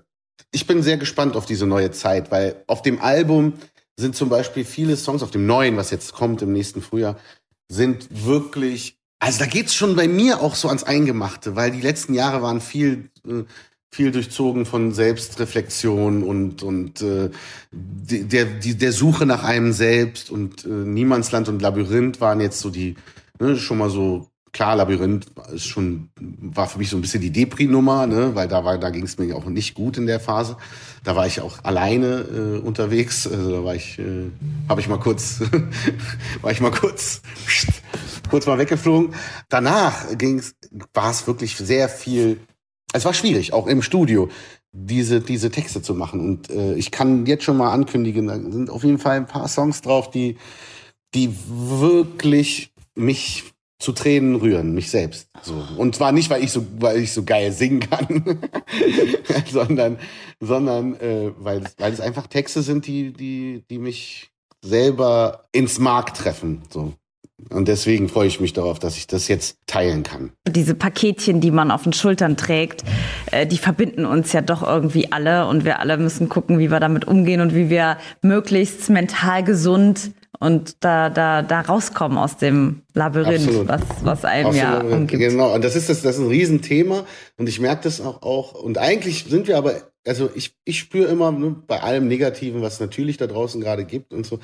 ich 0.51 0.67
bin 0.67 0.81
sehr 0.81 0.97
gespannt 0.97 1.35
auf 1.35 1.45
diese 1.45 1.67
neue 1.67 1.91
Zeit, 1.91 2.31
weil 2.31 2.63
auf 2.67 2.81
dem 2.81 2.99
Album 3.01 3.53
sind 3.95 4.15
zum 4.15 4.29
Beispiel 4.29 4.65
viele 4.65 4.97
Songs, 4.97 5.21
auf 5.21 5.31
dem 5.31 5.45
neuen, 5.45 5.77
was 5.77 5.91
jetzt 5.91 6.13
kommt 6.13 6.41
im 6.41 6.51
nächsten 6.51 6.81
Frühjahr, 6.81 7.17
sind 7.69 8.07
wirklich 8.25 8.97
also 9.23 9.39
da 9.39 9.45
geht's 9.45 9.73
schon 9.73 9.95
bei 9.95 10.09
mir 10.09 10.41
auch 10.41 10.53
so 10.53 10.67
ans 10.67 10.83
Eingemachte, 10.83 11.55
weil 11.55 11.71
die 11.71 11.79
letzten 11.79 12.13
Jahre 12.13 12.41
waren 12.41 12.59
viel, 12.59 13.09
äh, 13.25 13.43
viel 13.89 14.11
durchzogen 14.11 14.65
von 14.65 14.91
Selbstreflexion 14.91 16.23
und, 16.23 16.61
und 16.61 17.01
äh, 17.01 17.29
der, 17.71 18.43
die, 18.43 18.75
der 18.77 18.91
Suche 18.91 19.25
nach 19.25 19.45
einem 19.45 19.71
selbst 19.71 20.29
und 20.29 20.65
äh, 20.65 20.67
Niemandsland 20.67 21.47
und 21.47 21.61
Labyrinth 21.61 22.19
waren 22.19 22.41
jetzt 22.41 22.59
so 22.59 22.69
die, 22.69 22.95
ne, 23.39 23.55
schon 23.55 23.77
mal 23.77 23.89
so 23.89 24.27
klar, 24.53 24.75
Labyrinth 24.75 25.25
ist 25.51 25.65
schon, 25.65 26.09
war 26.19 26.67
für 26.67 26.77
mich 26.77 26.89
so 26.89 26.95
ein 26.95 27.01
bisschen 27.01 27.21
die 27.21 27.31
Depri-Nummer, 27.31 28.07
ne, 28.07 28.35
weil 28.35 28.47
da 28.47 28.63
war, 28.63 28.77
da 28.77 28.91
ging 28.91 29.03
es 29.03 29.17
mir 29.17 29.35
auch 29.35 29.45
nicht 29.45 29.73
gut 29.73 29.97
in 29.97 30.05
der 30.05 30.19
Phase. 30.19 30.55
Da 31.03 31.15
war 31.15 31.27
ich 31.27 31.41
auch 31.41 31.63
alleine 31.63 32.21
äh, 32.21 32.59
unterwegs. 32.59 33.27
Also 33.27 33.51
da 33.51 33.63
war 33.65 33.75
ich, 33.75 33.99
äh, 33.99 34.29
habe 34.69 34.79
ich 34.79 34.87
mal 34.87 34.99
kurz, 34.99 35.41
war 36.41 36.51
ich 36.51 36.61
mal 36.61 36.71
kurz, 36.71 37.21
kurz 38.29 38.45
mal 38.45 38.59
weggeflogen. 38.59 39.15
Danach 39.49 40.17
ging's, 40.17 40.55
war 40.93 41.09
es 41.09 41.27
wirklich 41.27 41.57
sehr 41.57 41.89
viel. 41.89 42.39
Es 42.93 43.05
war 43.05 43.13
schwierig, 43.13 43.53
auch 43.53 43.65
im 43.65 43.81
Studio 43.81 44.29
diese, 44.71 45.19
diese 45.19 45.49
Texte 45.49 45.81
zu 45.81 45.95
machen. 45.95 46.19
Und 46.19 46.49
äh, 46.51 46.75
ich 46.75 46.91
kann 46.91 47.25
jetzt 47.25 47.43
schon 47.43 47.57
mal 47.57 47.71
ankündigen, 47.71 48.27
da 48.27 48.35
sind 48.35 48.69
auf 48.69 48.83
jeden 48.83 48.99
Fall 48.99 49.17
ein 49.17 49.27
paar 49.27 49.47
Songs 49.47 49.81
drauf, 49.81 50.11
die, 50.11 50.37
die 51.15 51.33
wirklich 51.47 52.71
mich 52.95 53.52
zu 53.83 53.91
Tränen 53.91 54.35
rühren, 54.35 54.73
mich 54.73 54.89
selbst. 54.89 55.27
So. 55.41 55.61
Und 55.77 55.95
zwar 55.95 56.11
nicht, 56.11 56.29
weil 56.29 56.43
ich 56.43 56.51
so, 56.51 56.65
weil 56.79 56.99
ich 56.99 57.11
so 57.11 57.23
geil 57.23 57.51
singen 57.51 57.81
kann, 57.81 58.39
sondern, 59.51 59.99
sondern 60.39 60.95
äh, 60.99 61.31
weil, 61.37 61.61
es, 61.63 61.75
weil 61.77 61.93
es 61.93 61.99
einfach 61.99 62.27
Texte 62.27 62.61
sind, 62.61 62.87
die, 62.87 63.11
die, 63.11 63.63
die 63.69 63.77
mich 63.77 64.31
selber 64.63 65.45
ins 65.51 65.79
Mark 65.79 66.13
treffen. 66.13 66.61
So. 66.71 66.93
Und 67.49 67.67
deswegen 67.67 68.07
freue 68.07 68.27
ich 68.27 68.39
mich 68.39 68.53
darauf, 68.53 68.79
dass 68.79 68.95
ich 68.95 69.07
das 69.07 69.27
jetzt 69.27 69.57
teilen 69.67 70.03
kann. 70.03 70.31
Diese 70.47 70.75
Paketchen, 70.75 71.41
die 71.41 71.51
man 71.51 71.71
auf 71.71 71.83
den 71.83 71.93
Schultern 71.93 72.37
trägt, 72.37 72.83
äh, 73.31 73.45
die 73.45 73.57
verbinden 73.57 74.05
uns 74.05 74.31
ja 74.31 74.41
doch 74.41 74.63
irgendwie 74.63 75.11
alle 75.11 75.47
und 75.47 75.65
wir 75.65 75.79
alle 75.79 75.97
müssen 75.97 76.29
gucken, 76.29 76.59
wie 76.59 76.71
wir 76.71 76.79
damit 76.79 77.05
umgehen 77.05 77.41
und 77.41 77.53
wie 77.53 77.69
wir 77.69 77.97
möglichst 78.21 78.89
mental 78.89 79.43
gesund 79.43 80.11
und 80.43 80.83
da, 80.83 81.09
da, 81.09 81.41
da 81.41 81.61
rauskommen 81.61 82.17
aus 82.17 82.35
dem 82.35 82.81
Labyrinth, 82.93 83.65
was, 83.65 83.81
was 84.03 84.25
einem 84.25 84.47
aus 84.47 84.57
ja 84.57 84.81
umgibt. 84.81 85.21
Genau, 85.21 85.55
und 85.55 85.63
das 85.63 85.77
ist 85.77 85.87
das, 85.87 86.01
das 86.01 86.17
ist 86.17 86.21
ein 86.21 86.27
Riesenthema 86.27 87.05
und 87.37 87.47
ich 87.47 87.61
merke 87.61 87.83
das 87.83 88.01
auch, 88.01 88.21
auch. 88.23 88.53
Und 88.53 88.77
eigentlich 88.77 89.23
sind 89.23 89.47
wir 89.47 89.57
aber, 89.57 89.75
also 90.05 90.29
ich, 90.35 90.53
ich 90.65 90.79
spüre 90.79 91.07
immer 91.07 91.31
ne, 91.31 91.55
bei 91.65 91.81
allem 91.81 92.09
Negativen, 92.09 92.61
was 92.61 92.81
natürlich 92.81 93.15
da 93.15 93.27
draußen 93.27 93.61
gerade 93.61 93.85
gibt 93.85 94.11
und 94.11 94.25
so, 94.25 94.39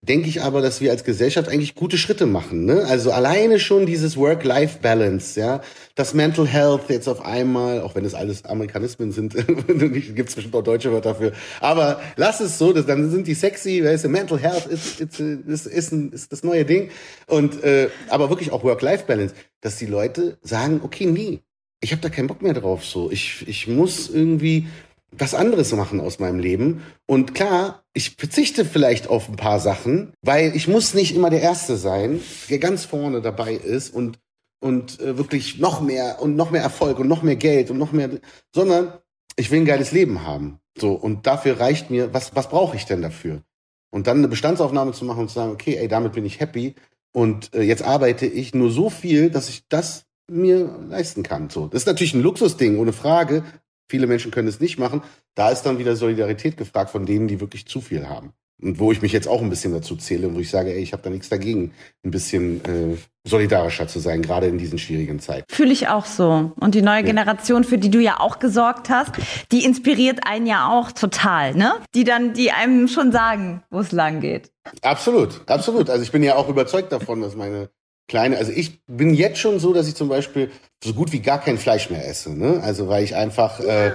denke 0.00 0.28
ich 0.28 0.42
aber, 0.42 0.62
dass 0.62 0.80
wir 0.80 0.92
als 0.92 1.02
Gesellschaft 1.02 1.48
eigentlich 1.48 1.74
gute 1.74 1.98
Schritte 1.98 2.26
machen. 2.26 2.64
Ne? 2.64 2.84
Also 2.84 3.10
alleine 3.10 3.58
schon 3.58 3.84
dieses 3.84 4.16
Work-Life-Balance, 4.16 5.38
ja, 5.38 5.60
das 5.96 6.14
Mental 6.14 6.46
Health 6.46 6.88
jetzt 6.88 7.08
auf 7.08 7.24
einmal, 7.24 7.80
auch 7.82 7.96
wenn 7.96 8.04
es 8.04 8.14
alles 8.14 8.44
Amerikanismen 8.44 9.10
sind, 9.10 9.34
gibt 10.14 10.28
es 10.28 10.36
bestimmt 10.36 10.54
auch 10.54 10.62
deutsche 10.62 10.92
Wörter 10.92 11.14
dafür. 11.14 11.32
Aber 11.60 12.00
lass 12.16 12.40
es 12.40 12.58
so, 12.58 12.72
dass, 12.72 12.86
dann 12.86 13.10
sind 13.10 13.26
die 13.26 13.34
sexy, 13.34 13.84
weißt 13.84 14.04
du, 14.04 14.08
Mental 14.08 14.38
Health 14.38 14.66
ist, 14.66 15.00
ist, 15.00 15.18
ist, 15.18 15.66
ist, 15.66 15.92
ein, 15.92 16.12
ist 16.12 16.32
das 16.32 16.44
neue 16.44 16.64
Ding. 16.64 16.90
Und 17.26 17.62
äh, 17.64 17.90
aber 18.08 18.30
wirklich 18.30 18.52
auch 18.52 18.62
Work-Life-Balance, 18.62 19.34
dass 19.60 19.76
die 19.78 19.86
Leute 19.86 20.38
sagen, 20.42 20.80
okay, 20.84 21.06
nee, 21.06 21.40
ich 21.80 21.90
habe 21.90 22.02
da 22.02 22.08
keinen 22.08 22.28
Bock 22.28 22.40
mehr 22.40 22.54
drauf. 22.54 22.84
So, 22.84 23.10
ich, 23.10 23.46
ich 23.48 23.66
muss 23.66 24.08
irgendwie 24.08 24.68
was 25.10 25.34
anderes 25.34 25.72
machen 25.72 26.00
aus 26.00 26.18
meinem 26.18 26.38
Leben. 26.38 26.82
Und 27.06 27.34
klar, 27.34 27.82
ich 27.98 28.14
verzichte 28.16 28.64
vielleicht 28.64 29.08
auf 29.08 29.28
ein 29.28 29.34
paar 29.34 29.58
Sachen, 29.58 30.12
weil 30.22 30.54
ich 30.54 30.68
muss 30.68 30.94
nicht 30.94 31.16
immer 31.16 31.30
der 31.30 31.42
Erste 31.42 31.76
sein, 31.76 32.20
der 32.48 32.60
ganz 32.60 32.84
vorne 32.84 33.20
dabei 33.20 33.54
ist 33.54 33.92
und, 33.92 34.20
und 34.60 35.00
äh, 35.00 35.18
wirklich 35.18 35.58
noch 35.58 35.80
mehr 35.80 36.22
und 36.22 36.36
noch 36.36 36.52
mehr 36.52 36.62
Erfolg 36.62 37.00
und 37.00 37.08
noch 37.08 37.24
mehr 37.24 37.34
Geld 37.34 37.72
und 37.72 37.78
noch 37.78 37.90
mehr, 37.90 38.08
sondern 38.54 38.92
ich 39.34 39.50
will 39.50 39.62
ein 39.62 39.64
geiles 39.64 39.90
Leben 39.90 40.24
haben. 40.24 40.60
So, 40.78 40.92
und 40.92 41.26
dafür 41.26 41.58
reicht 41.58 41.90
mir, 41.90 42.14
was, 42.14 42.36
was 42.36 42.48
brauche 42.48 42.76
ich 42.76 42.86
denn 42.86 43.02
dafür? 43.02 43.42
Und 43.90 44.06
dann 44.06 44.18
eine 44.18 44.28
Bestandsaufnahme 44.28 44.92
zu 44.92 45.04
machen 45.04 45.22
und 45.22 45.28
zu 45.28 45.34
sagen, 45.34 45.50
okay, 45.50 45.74
ey, 45.74 45.88
damit 45.88 46.12
bin 46.12 46.24
ich 46.24 46.38
happy 46.38 46.76
und 47.12 47.52
äh, 47.52 47.62
jetzt 47.62 47.82
arbeite 47.82 48.26
ich 48.26 48.54
nur 48.54 48.70
so 48.70 48.90
viel, 48.90 49.28
dass 49.28 49.48
ich 49.48 49.66
das 49.68 50.04
mir 50.30 50.78
leisten 50.88 51.24
kann. 51.24 51.50
So, 51.50 51.66
das 51.66 51.82
ist 51.82 51.86
natürlich 51.86 52.14
ein 52.14 52.22
Luxusding, 52.22 52.78
ohne 52.78 52.92
Frage, 52.92 53.42
Viele 53.88 54.06
Menschen 54.06 54.30
können 54.30 54.48
es 54.48 54.60
nicht 54.60 54.78
machen. 54.78 55.02
Da 55.34 55.50
ist 55.50 55.62
dann 55.62 55.78
wieder 55.78 55.96
Solidarität 55.96 56.56
gefragt 56.56 56.90
von 56.90 57.06
denen, 57.06 57.28
die 57.28 57.40
wirklich 57.40 57.66
zu 57.66 57.80
viel 57.80 58.08
haben. 58.08 58.32
Und 58.60 58.80
wo 58.80 58.90
ich 58.90 59.02
mich 59.02 59.12
jetzt 59.12 59.28
auch 59.28 59.40
ein 59.40 59.50
bisschen 59.50 59.72
dazu 59.72 59.94
zähle, 59.94 60.34
wo 60.34 60.40
ich 60.40 60.50
sage, 60.50 60.74
ey, 60.74 60.82
ich 60.82 60.92
habe 60.92 61.02
da 61.02 61.10
nichts 61.10 61.28
dagegen, 61.28 61.72
ein 62.04 62.10
bisschen 62.10 62.64
äh, 62.64 62.96
solidarischer 63.24 63.86
zu 63.86 64.00
sein, 64.00 64.20
gerade 64.20 64.48
in 64.48 64.58
diesen 64.58 64.78
schwierigen 64.78 65.20
Zeiten. 65.20 65.44
Fühle 65.48 65.72
ich 65.72 65.86
auch 65.86 66.06
so. 66.06 66.52
Und 66.58 66.74
die 66.74 66.82
neue 66.82 67.00
ja. 67.00 67.06
Generation, 67.06 67.62
für 67.62 67.78
die 67.78 67.90
du 67.90 68.00
ja 68.00 68.18
auch 68.18 68.40
gesorgt 68.40 68.90
hast, 68.90 69.12
die 69.52 69.64
inspiriert 69.64 70.20
einen 70.26 70.46
ja 70.46 70.68
auch 70.68 70.90
total, 70.90 71.54
ne? 71.54 71.74
Die 71.94 72.02
dann, 72.02 72.32
die 72.32 72.50
einem 72.50 72.88
schon 72.88 73.12
sagen, 73.12 73.62
wo 73.70 73.78
es 73.78 73.92
lang 73.92 74.20
geht. 74.20 74.50
Absolut, 74.82 75.42
absolut. 75.46 75.88
Also 75.88 76.02
ich 76.02 76.10
bin 76.10 76.24
ja 76.24 76.34
auch 76.34 76.48
überzeugt 76.48 76.90
davon, 76.90 77.20
dass 77.20 77.36
meine 77.36 77.70
kleine, 78.08 78.38
also 78.38 78.50
ich 78.50 78.84
bin 78.86 79.14
jetzt 79.14 79.38
schon 79.38 79.60
so, 79.60 79.72
dass 79.72 79.86
ich 79.86 79.94
zum 79.94 80.08
Beispiel 80.08 80.50
so 80.82 80.94
gut 80.94 81.12
wie 81.12 81.20
gar 81.20 81.40
kein 81.40 81.58
Fleisch 81.58 81.90
mehr 81.90 82.06
esse. 82.06 82.34
Ne? 82.34 82.60
Also 82.62 82.88
weil 82.88 83.04
ich 83.04 83.14
einfach 83.14 83.60
äh, 83.60 83.92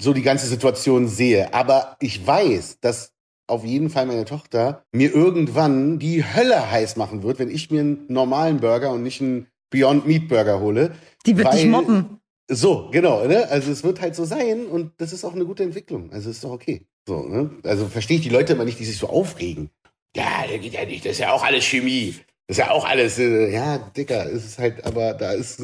so 0.00 0.12
die 0.12 0.22
ganze 0.22 0.46
Situation 0.46 1.08
sehe. 1.08 1.54
Aber 1.54 1.96
ich 2.00 2.26
weiß, 2.26 2.80
dass 2.80 3.12
auf 3.48 3.64
jeden 3.64 3.90
Fall 3.90 4.06
meine 4.06 4.24
Tochter 4.24 4.84
mir 4.92 5.14
irgendwann 5.14 5.98
die 5.98 6.24
Hölle 6.24 6.70
heiß 6.70 6.96
machen 6.96 7.22
wird, 7.22 7.38
wenn 7.38 7.50
ich 7.50 7.70
mir 7.70 7.80
einen 7.80 8.04
normalen 8.08 8.58
Burger 8.58 8.90
und 8.90 9.02
nicht 9.02 9.20
einen 9.20 9.46
Beyond 9.70 10.06
Meat 10.06 10.28
Burger 10.28 10.60
hole. 10.60 10.92
Die 11.26 11.36
wird 11.36 11.48
weil, 11.48 11.56
dich 11.56 11.66
mobben. 11.66 12.20
So, 12.48 12.88
genau. 12.90 13.24
Ne? 13.26 13.48
Also 13.48 13.70
es 13.70 13.82
wird 13.84 14.00
halt 14.00 14.14
so 14.14 14.24
sein 14.24 14.66
und 14.66 14.92
das 14.98 15.12
ist 15.12 15.24
auch 15.24 15.34
eine 15.34 15.44
gute 15.44 15.62
Entwicklung. 15.62 16.12
Also 16.12 16.30
ist 16.30 16.44
doch 16.44 16.50
okay. 16.50 16.86
So, 17.08 17.22
ne? 17.22 17.50
Also 17.64 17.86
verstehe 17.86 18.16
ich 18.16 18.22
die 18.22 18.30
Leute 18.30 18.52
immer 18.52 18.64
nicht, 18.64 18.78
die 18.78 18.84
sich 18.84 18.98
so 18.98 19.08
aufregen. 19.08 19.70
Ja, 20.16 20.44
das 20.50 20.60
geht 20.60 20.72
ja 20.72 20.84
nicht, 20.84 21.04
das 21.04 21.12
ist 21.12 21.18
ja 21.18 21.32
auch 21.32 21.44
alles 21.44 21.64
Chemie. 21.64 22.14
Das 22.48 22.58
ist 22.58 22.64
ja 22.64 22.70
auch 22.70 22.84
alles, 22.84 23.18
äh, 23.18 23.52
ja, 23.52 23.78
Dicker, 23.78 24.24
ist 24.26 24.44
es 24.44 24.58
halt, 24.58 24.84
aber 24.84 25.14
da 25.14 25.32
ist, 25.32 25.60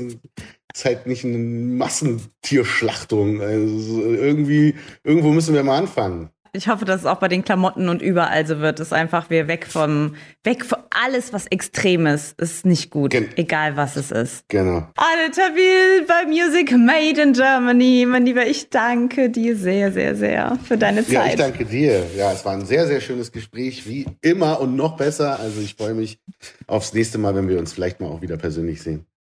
ist 0.74 0.84
halt 0.84 1.06
nicht 1.06 1.24
eine 1.24 1.38
Massentierschlachtung. 1.38 3.40
Also 3.40 4.02
irgendwie, 4.02 4.74
irgendwo 5.04 5.30
müssen 5.30 5.54
wir 5.54 5.62
mal 5.62 5.78
anfangen. 5.78 6.32
Ich 6.54 6.68
hoffe, 6.68 6.84
dass 6.84 7.00
es 7.00 7.06
auch 7.06 7.16
bei 7.16 7.28
den 7.28 7.42
Klamotten 7.42 7.88
und 7.88 8.02
überall 8.02 8.46
so 8.46 8.60
wird. 8.60 8.78
Es 8.78 8.88
ist 8.88 8.92
einfach 8.92 9.30
wir 9.30 9.48
weg 9.48 9.66
vom, 9.66 10.16
weg 10.44 10.66
von 10.66 10.80
alles, 10.90 11.32
was 11.32 11.46
extrem 11.46 12.04
ist, 12.04 12.38
ist 12.38 12.66
nicht 12.66 12.90
gut. 12.90 13.12
Gen 13.12 13.26
egal 13.36 13.78
was 13.78 13.96
es 13.96 14.10
ist. 14.10 14.46
Genau. 14.48 14.86
Anne 14.96 15.30
Tabil 15.34 16.04
bei 16.06 16.26
Music 16.26 16.72
Made 16.72 17.22
in 17.22 17.32
Germany. 17.32 18.04
Mein 18.06 18.26
Lieber, 18.26 18.46
ich 18.46 18.68
danke 18.68 19.30
dir 19.30 19.56
sehr, 19.56 19.92
sehr, 19.92 20.14
sehr 20.14 20.58
für 20.62 20.76
deine 20.76 21.06
Zeit. 21.06 21.12
Ja, 21.12 21.26
ich 21.26 21.36
danke 21.36 21.64
dir. 21.64 22.04
Ja, 22.18 22.32
es 22.32 22.44
war 22.44 22.52
ein 22.52 22.66
sehr, 22.66 22.86
sehr 22.86 23.00
schönes 23.00 23.32
Gespräch, 23.32 23.88
wie 23.88 24.04
immer 24.20 24.60
und 24.60 24.76
noch 24.76 24.98
besser. 24.98 25.40
Also 25.40 25.62
ich 25.62 25.76
freue 25.76 25.94
mich 25.94 26.18
aufs 26.66 26.92
nächste 26.92 27.16
Mal, 27.16 27.34
wenn 27.34 27.48
wir 27.48 27.58
uns 27.58 27.72
vielleicht 27.72 28.02
mal 28.02 28.08
auch 28.08 28.20
wieder 28.20 28.36
persönlich 28.36 28.82
sehen. 28.82 29.06